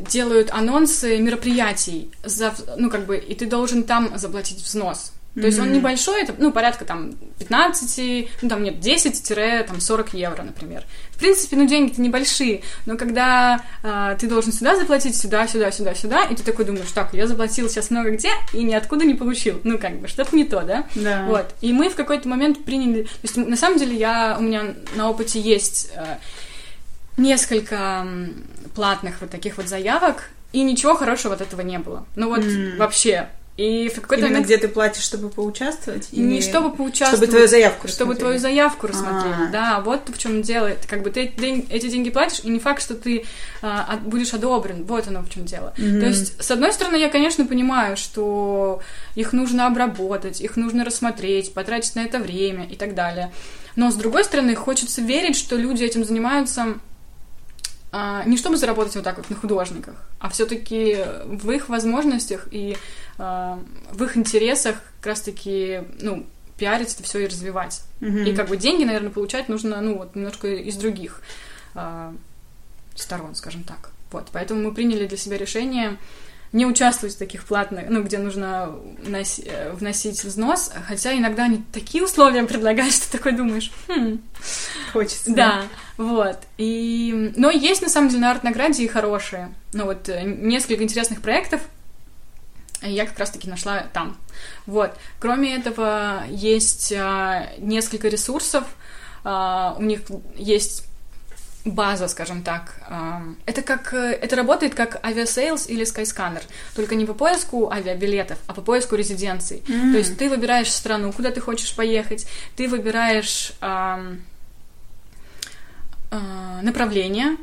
[0.00, 5.12] делают анонсы мероприятий, за, ну, как бы, и ты должен там заплатить взнос.
[5.34, 5.46] То mm-hmm.
[5.46, 10.82] есть он небольшой, это, ну, порядка там 15, ну, там нет, 10-40 евро, например.
[11.12, 15.94] В принципе, ну, деньги-то небольшие, но когда э, ты должен сюда заплатить, сюда, сюда, сюда,
[15.94, 19.60] сюда, и ты такой думаешь, так, я заплатил сейчас много где и ниоткуда не получил.
[19.62, 20.84] Ну, как бы, что-то не то, да?
[20.96, 21.26] Да.
[21.26, 21.54] Вот.
[21.60, 23.04] И мы в какой-то момент приняли...
[23.04, 25.92] То есть, на самом деле, я, у меня на опыте есть...
[25.94, 26.16] Э,
[27.16, 28.06] несколько
[28.74, 32.04] платных вот таких вот заявок, и ничего хорошего от этого не было.
[32.16, 32.76] Ну вот mm.
[32.76, 33.28] вообще.
[33.60, 34.46] И в какой-то Именно момент...
[34.46, 36.08] где ты платишь, чтобы поучаствовать?
[36.12, 36.40] Не или...
[36.40, 37.18] чтобы поучаствовать.
[37.18, 39.52] Чтобы твою заявку Чтобы твою заявку рассмотрели, А-а-а.
[39.52, 39.80] да.
[39.80, 40.70] Вот в чем дело.
[40.88, 41.30] Как бы ты
[41.68, 43.26] эти деньги платишь, и не факт, что ты
[43.60, 44.84] а, будешь одобрен.
[44.84, 45.74] Вот оно в чем дело.
[45.76, 46.00] Mm-hmm.
[46.00, 48.80] То есть, с одной стороны, я, конечно, понимаю, что
[49.14, 53.30] их нужно обработать, их нужно рассмотреть, потратить на это время и так далее.
[53.76, 56.76] Но, с другой стороны, хочется верить, что люди этим занимаются
[57.92, 62.76] а, не чтобы заработать вот так вот на художниках, а все-таки в их возможностях и
[62.76, 67.82] а, в их интересах как раз-таки, ну, пиарить это все и развивать.
[68.00, 68.30] Mm-hmm.
[68.30, 71.22] И как бы деньги, наверное, получать нужно, ну, вот немножко из других
[71.74, 72.14] а,
[72.94, 73.90] сторон, скажем так.
[74.12, 75.96] Вот, поэтому мы приняли для себя решение
[76.52, 81.62] не участвовать в таких платных, ну, где нужно вноси, э, вносить взнос, хотя иногда они
[81.72, 84.20] такие условия предлагают, что ты такой думаешь, хм.
[84.92, 85.32] Хочется.
[85.32, 85.62] Да, да,
[85.96, 86.38] вот.
[86.58, 87.32] И...
[87.36, 89.54] Но есть, на самом деле, на арт-награде и хорошие.
[89.72, 91.60] Ну, вот, э, несколько интересных проектов,
[92.82, 94.16] я как раз-таки нашла там.
[94.66, 94.92] Вот.
[95.18, 98.64] Кроме этого, есть а, несколько ресурсов.
[99.24, 100.00] А, у них
[100.36, 100.84] есть
[101.64, 102.74] база, скажем так.
[103.46, 106.42] Это как э, это работает как Aviasales или Skyscanner,
[106.74, 109.62] только не по поиску авиабилетов, а по поиску резиденций.
[109.66, 109.92] Mm.
[109.92, 112.26] То есть ты выбираешь страну, куда ты хочешь поехать,
[112.56, 114.16] ты выбираешь э,
[116.10, 117.36] э, направление,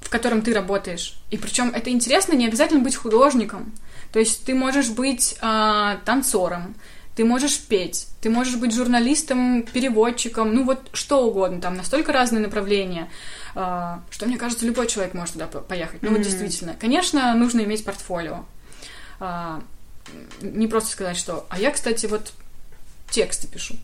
[0.00, 1.18] в котором ты работаешь.
[1.30, 3.72] И причем это интересно, не обязательно быть художником.
[4.14, 6.76] То есть ты можешь быть э, танцором,
[7.16, 12.40] ты можешь петь, ты можешь быть журналистом, переводчиком, ну вот что угодно, там настолько разные
[12.40, 13.10] направления,
[13.56, 16.00] а, что, мне кажется, любой человек может туда поехать.
[16.00, 16.12] Ну mm-hmm.
[16.12, 16.76] вот действительно.
[16.78, 18.44] Конечно, нужно иметь портфолио.
[19.18, 19.64] А,
[20.40, 22.32] не просто сказать, что, а я, кстати, вот
[23.10, 23.74] тексты пишу.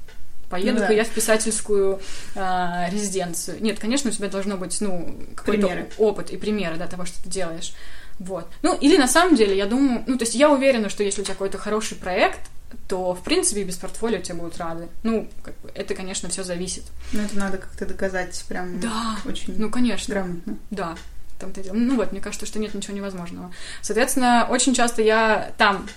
[0.48, 0.94] поеду-ка ну, да.
[0.94, 2.00] я в писательскую
[2.36, 3.60] э, резиденцию.
[3.60, 7.28] Нет, конечно, у тебя должно быть, ну, какой-то опыт и примеры, да, того, что ты
[7.28, 7.72] делаешь.
[8.20, 8.46] Вот.
[8.62, 11.24] Ну, или на самом деле, я думаю, ну, то есть я уверена, что если у
[11.24, 12.40] тебя какой-то хороший проект,
[12.86, 14.88] то, в принципе, без портфолио тебе будут рады.
[15.02, 16.84] Ну, как бы, это, конечно, все зависит.
[17.12, 20.14] Ну, это надо как-то доказать прям да, очень ну, конечно.
[20.14, 20.56] грамотно.
[20.70, 20.96] Да,
[21.40, 23.52] там ты Ну вот, мне кажется, что нет ничего невозможного.
[23.80, 25.88] Соответственно, очень часто я там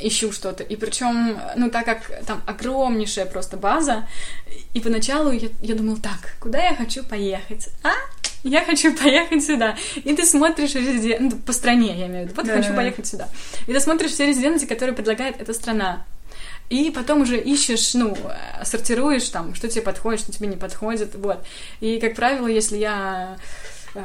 [0.00, 0.64] ищу что-то.
[0.64, 4.08] И причем, ну, так как там огромнейшая просто база,
[4.74, 7.68] и поначалу я, я думала, так, куда я хочу поехать?
[7.84, 7.92] А?
[8.42, 9.76] Я хочу поехать сюда.
[9.96, 12.34] И ты смотришь резиденции, ну, по стране, я имею в виду.
[12.36, 12.76] Вот да, хочу да.
[12.76, 13.28] поехать сюда.
[13.66, 16.04] И ты смотришь все резиденции, которые предлагает эта страна.
[16.70, 18.16] И потом уже ищешь, ну,
[18.64, 21.44] сортируешь там, что тебе подходит, что тебе не подходит, вот.
[21.80, 23.36] И, как правило, если я
[23.94, 24.00] э,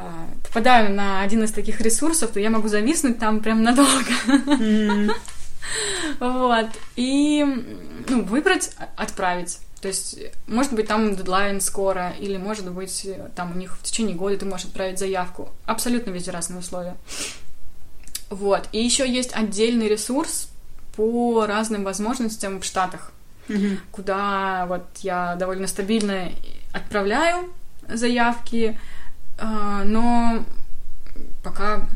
[0.48, 4.10] попадаю на один из таких ресурсов, то я могу зависнуть там прям надолго.
[4.26, 5.12] Mm-hmm.
[6.20, 6.68] Вот.
[6.94, 7.44] И,
[8.08, 9.58] ну, выбрать, отправить.
[9.86, 10.18] То есть,
[10.48, 14.44] может быть, там дедлайн скоро, или, может быть, там у них в течение года ты
[14.44, 15.50] можешь отправить заявку.
[15.64, 16.96] Абсолютно везде разные условия.
[18.28, 18.68] Вот.
[18.72, 20.48] И еще есть отдельный ресурс
[20.96, 23.12] по разным возможностям в Штатах,
[23.46, 23.78] mm-hmm.
[23.92, 26.32] куда вот я довольно стабильно
[26.72, 27.48] отправляю
[27.88, 28.76] заявки,
[29.38, 30.44] а, но
[31.44, 31.88] пока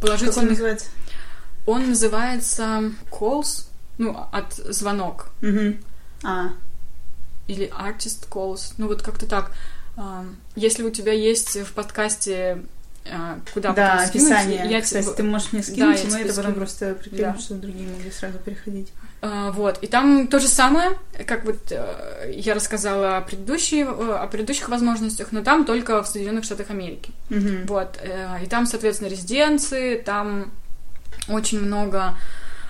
[0.00, 0.34] положительных...
[0.34, 0.86] Как он называется?
[1.66, 3.66] Он называется calls,
[3.98, 5.28] ну, от звонок.
[5.42, 5.76] Угу.
[6.24, 6.52] А.
[7.48, 9.50] Или artist calls, ну вот как-то так.
[9.96, 10.24] А,
[10.54, 12.62] если у тебя есть в подкасте
[13.10, 14.68] а, куда да, описание.
[14.68, 15.14] Я Кстати, тебе...
[15.14, 17.38] ты можешь мне скинуть, да, мы это потом просто прикрепим, да.
[17.38, 18.92] чтобы другие могли сразу переходить.
[19.20, 20.96] Uh, вот, и там то же самое,
[21.26, 26.44] как вот uh, я рассказала о, предыдущей, о предыдущих возможностях, но там только в Соединенных
[26.44, 27.10] Штатах Америки.
[27.30, 27.66] Uh-huh.
[27.66, 27.98] Вот,
[28.42, 30.52] и там, соответственно, резиденции, там
[31.28, 32.14] очень много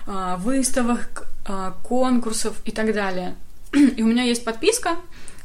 [0.06, 3.36] а, выставок, а, конкурсов и так далее.
[3.96, 4.96] И у меня есть подписка,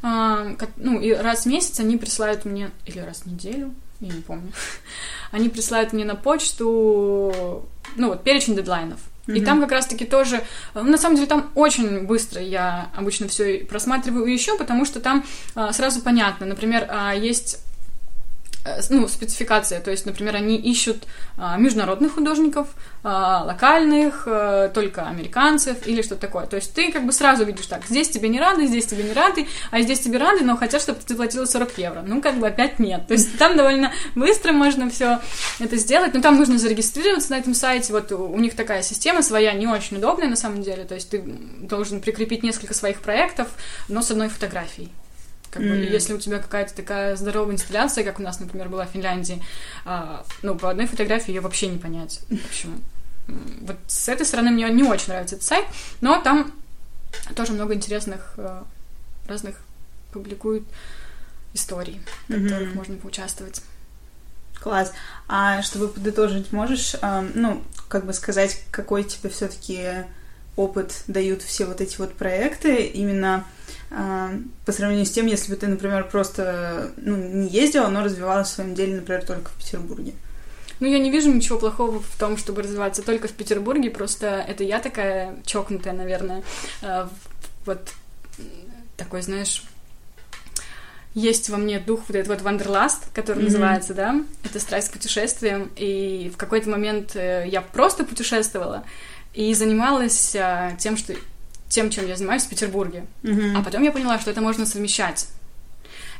[0.02, 4.20] а, ну, и раз в месяц они присылают мне, или раз в неделю, я не
[4.20, 4.52] помню,
[5.32, 7.64] они присылают мне на почту,
[7.96, 9.00] ну, вот, перечень дедлайнов.
[9.26, 9.38] Mm-hmm.
[9.38, 10.44] И там как раз-таки тоже,
[10.74, 15.24] ну, на самом деле там очень быстро я обычно все просматриваю еще, потому что там
[15.54, 17.73] а, сразу понятно, например, а, есть Э,
[18.88, 21.04] ну, спецификация, то есть, например, они ищут
[21.36, 22.68] а, международных художников,
[23.02, 26.46] а, локальных, а, только американцев или что-то такое.
[26.46, 29.12] То есть ты как бы сразу видишь так, здесь тебе не рады, здесь тебе не
[29.12, 32.04] рады, а здесь тебе рады, но хотят, чтобы ты платила 40 евро.
[32.06, 33.06] Ну, как бы опять нет.
[33.06, 35.20] То есть там довольно быстро можно все
[35.58, 37.92] это сделать, но там нужно зарегистрироваться на этом сайте.
[37.92, 40.84] Вот у них такая система своя, не очень удобная на самом деле.
[40.84, 43.48] То есть ты должен прикрепить несколько своих проектов,
[43.88, 44.90] но с одной фотографией.
[45.54, 45.68] Как mm.
[45.68, 49.40] бы, если у тебя какая-то такая здоровая инсталляция, как у нас, например, была в Финляндии,
[49.84, 52.22] а, ну, по одной фотографии ее вообще не понять.
[52.48, 52.78] Почему?
[53.60, 55.64] Вот с этой стороны мне не очень нравится этот сайт,
[56.00, 56.52] но там
[57.36, 58.66] тоже много интересных а,
[59.28, 59.60] разных
[60.12, 60.64] публикуют
[61.52, 62.48] историй, в mm-hmm.
[62.48, 63.62] которых можно поучаствовать.
[64.60, 64.92] Класс.
[65.28, 70.04] А чтобы подытожить, можешь, э, ну, как бы сказать, какой тебе все-таки
[70.56, 73.44] опыт дают все вот эти вот проекты именно
[73.90, 74.30] а,
[74.64, 78.52] по сравнению с тем, если бы ты, например, просто ну, не ездила, но развивалась в
[78.52, 80.12] своем деле, например, только в Петербурге.
[80.80, 84.64] Ну, я не вижу ничего плохого в том, чтобы развиваться только в Петербурге, просто это
[84.64, 86.42] я такая чокнутая, наверное.
[86.82, 87.08] А,
[87.66, 87.92] вот
[88.96, 89.62] такой, знаешь,
[91.14, 93.44] есть во мне дух вот этот вот вандерласт, который mm-hmm.
[93.44, 98.84] называется, да, это страсть к путешествиям, и в какой-то момент э, я просто путешествовала
[99.34, 101.14] и занималась а, тем, что
[101.68, 103.06] тем, чем я занимаюсь в Петербурге.
[103.22, 103.56] Mm-hmm.
[103.56, 105.26] А потом я поняла, что это можно совмещать.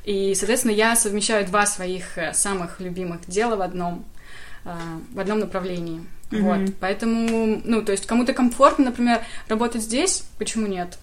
[0.05, 4.05] И, соответственно, я совмещаю два своих э, самых любимых дела в одном,
[4.65, 4.75] э,
[5.13, 6.05] в одном направлении.
[6.31, 6.41] Mm-hmm.
[6.41, 6.75] Вот.
[6.81, 10.99] Поэтому, ну, то есть кому-то комфортно, например, работать здесь, почему нет?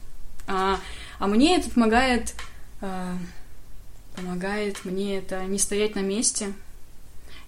[0.47, 0.79] А,
[1.17, 2.33] а мне это помогает,
[2.81, 3.15] а,
[4.15, 6.53] помогает мне это не стоять на месте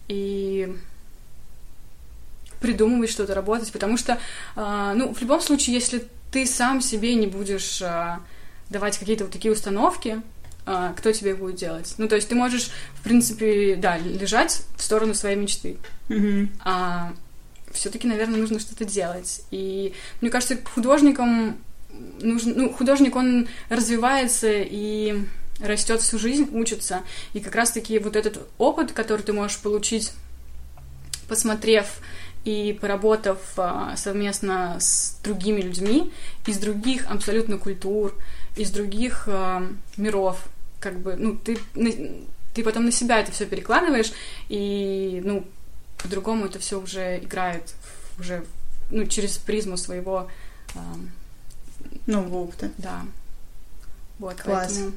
[0.08, 0.74] и
[2.64, 4.18] придумывать что-то, работать, потому что,
[4.56, 8.22] а, ну, в любом случае, если ты сам себе не будешь а,
[8.70, 10.22] давать какие-то вот такие установки,
[10.66, 11.94] а, кто тебе будет делать.
[11.98, 15.76] Ну, то есть ты можешь, в принципе, да, лежать в сторону своей мечты.
[16.08, 16.48] Mm-hmm.
[16.64, 17.14] А
[17.74, 19.42] все-таки, наверное, нужно что-то делать.
[19.52, 21.58] И мне кажется, художникам
[22.22, 25.26] нужен, ну, художник, он развивается и
[25.60, 27.02] растет всю жизнь, учится.
[27.34, 30.14] И как раз-таки вот этот опыт, который ты можешь получить,
[31.28, 31.88] посмотрев
[32.44, 36.12] и поработав а, совместно с другими людьми
[36.46, 38.14] из других абсолютно культур,
[38.56, 39.68] из других а,
[39.98, 40.44] миров,
[40.80, 41.58] как бы, ну, ты,
[42.54, 44.12] ты потом на себя это все перекладываешь,
[44.50, 45.46] и, ну,
[45.98, 47.74] по-другому это все уже играет
[48.20, 48.44] уже,
[48.92, 50.30] ну, через призму своего...
[50.76, 50.96] А,
[52.08, 52.72] Нового опыта.
[52.78, 53.06] Да.
[54.20, 54.68] Вот, Класс.
[54.68, 54.94] поэтому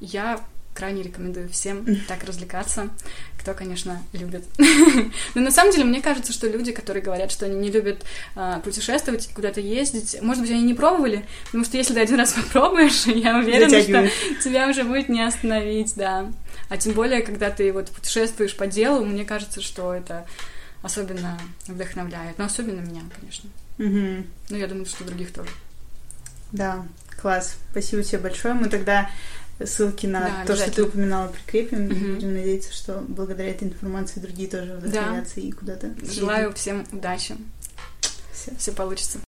[0.00, 0.40] я
[0.76, 2.90] крайне рекомендую всем так развлекаться,
[3.38, 4.44] кто, конечно, любит.
[5.34, 8.04] Но на самом деле, мне кажется, что люди, которые говорят, что они не любят
[8.34, 12.32] а, путешествовать, куда-то ездить, может быть, они не пробовали, потому что если ты один раз
[12.52, 14.12] попробуешь, я уверена, что Затягивает.
[14.42, 16.30] тебя уже будет не остановить, да.
[16.68, 20.26] А тем более, когда ты вот путешествуешь по делу, мне кажется, что это
[20.82, 22.38] особенно вдохновляет.
[22.38, 23.48] Но особенно меня, конечно.
[23.78, 24.26] Мгм.
[24.50, 25.50] Ну, я думаю, что других тоже.
[26.52, 26.84] Да,
[27.20, 27.56] класс.
[27.70, 28.54] Спасибо тебе большое.
[28.54, 29.10] Мы тогда
[29.64, 31.88] ссылки на Да, то, что ты упоминала, прикрепим.
[31.88, 32.14] И Мгм.
[32.14, 35.94] будем надеяться, что благодаря этой информации другие тоже вдохновятся и куда-то.
[36.02, 37.36] Желаю всем удачи.
[38.32, 38.52] Всё.
[38.58, 39.18] Все получится.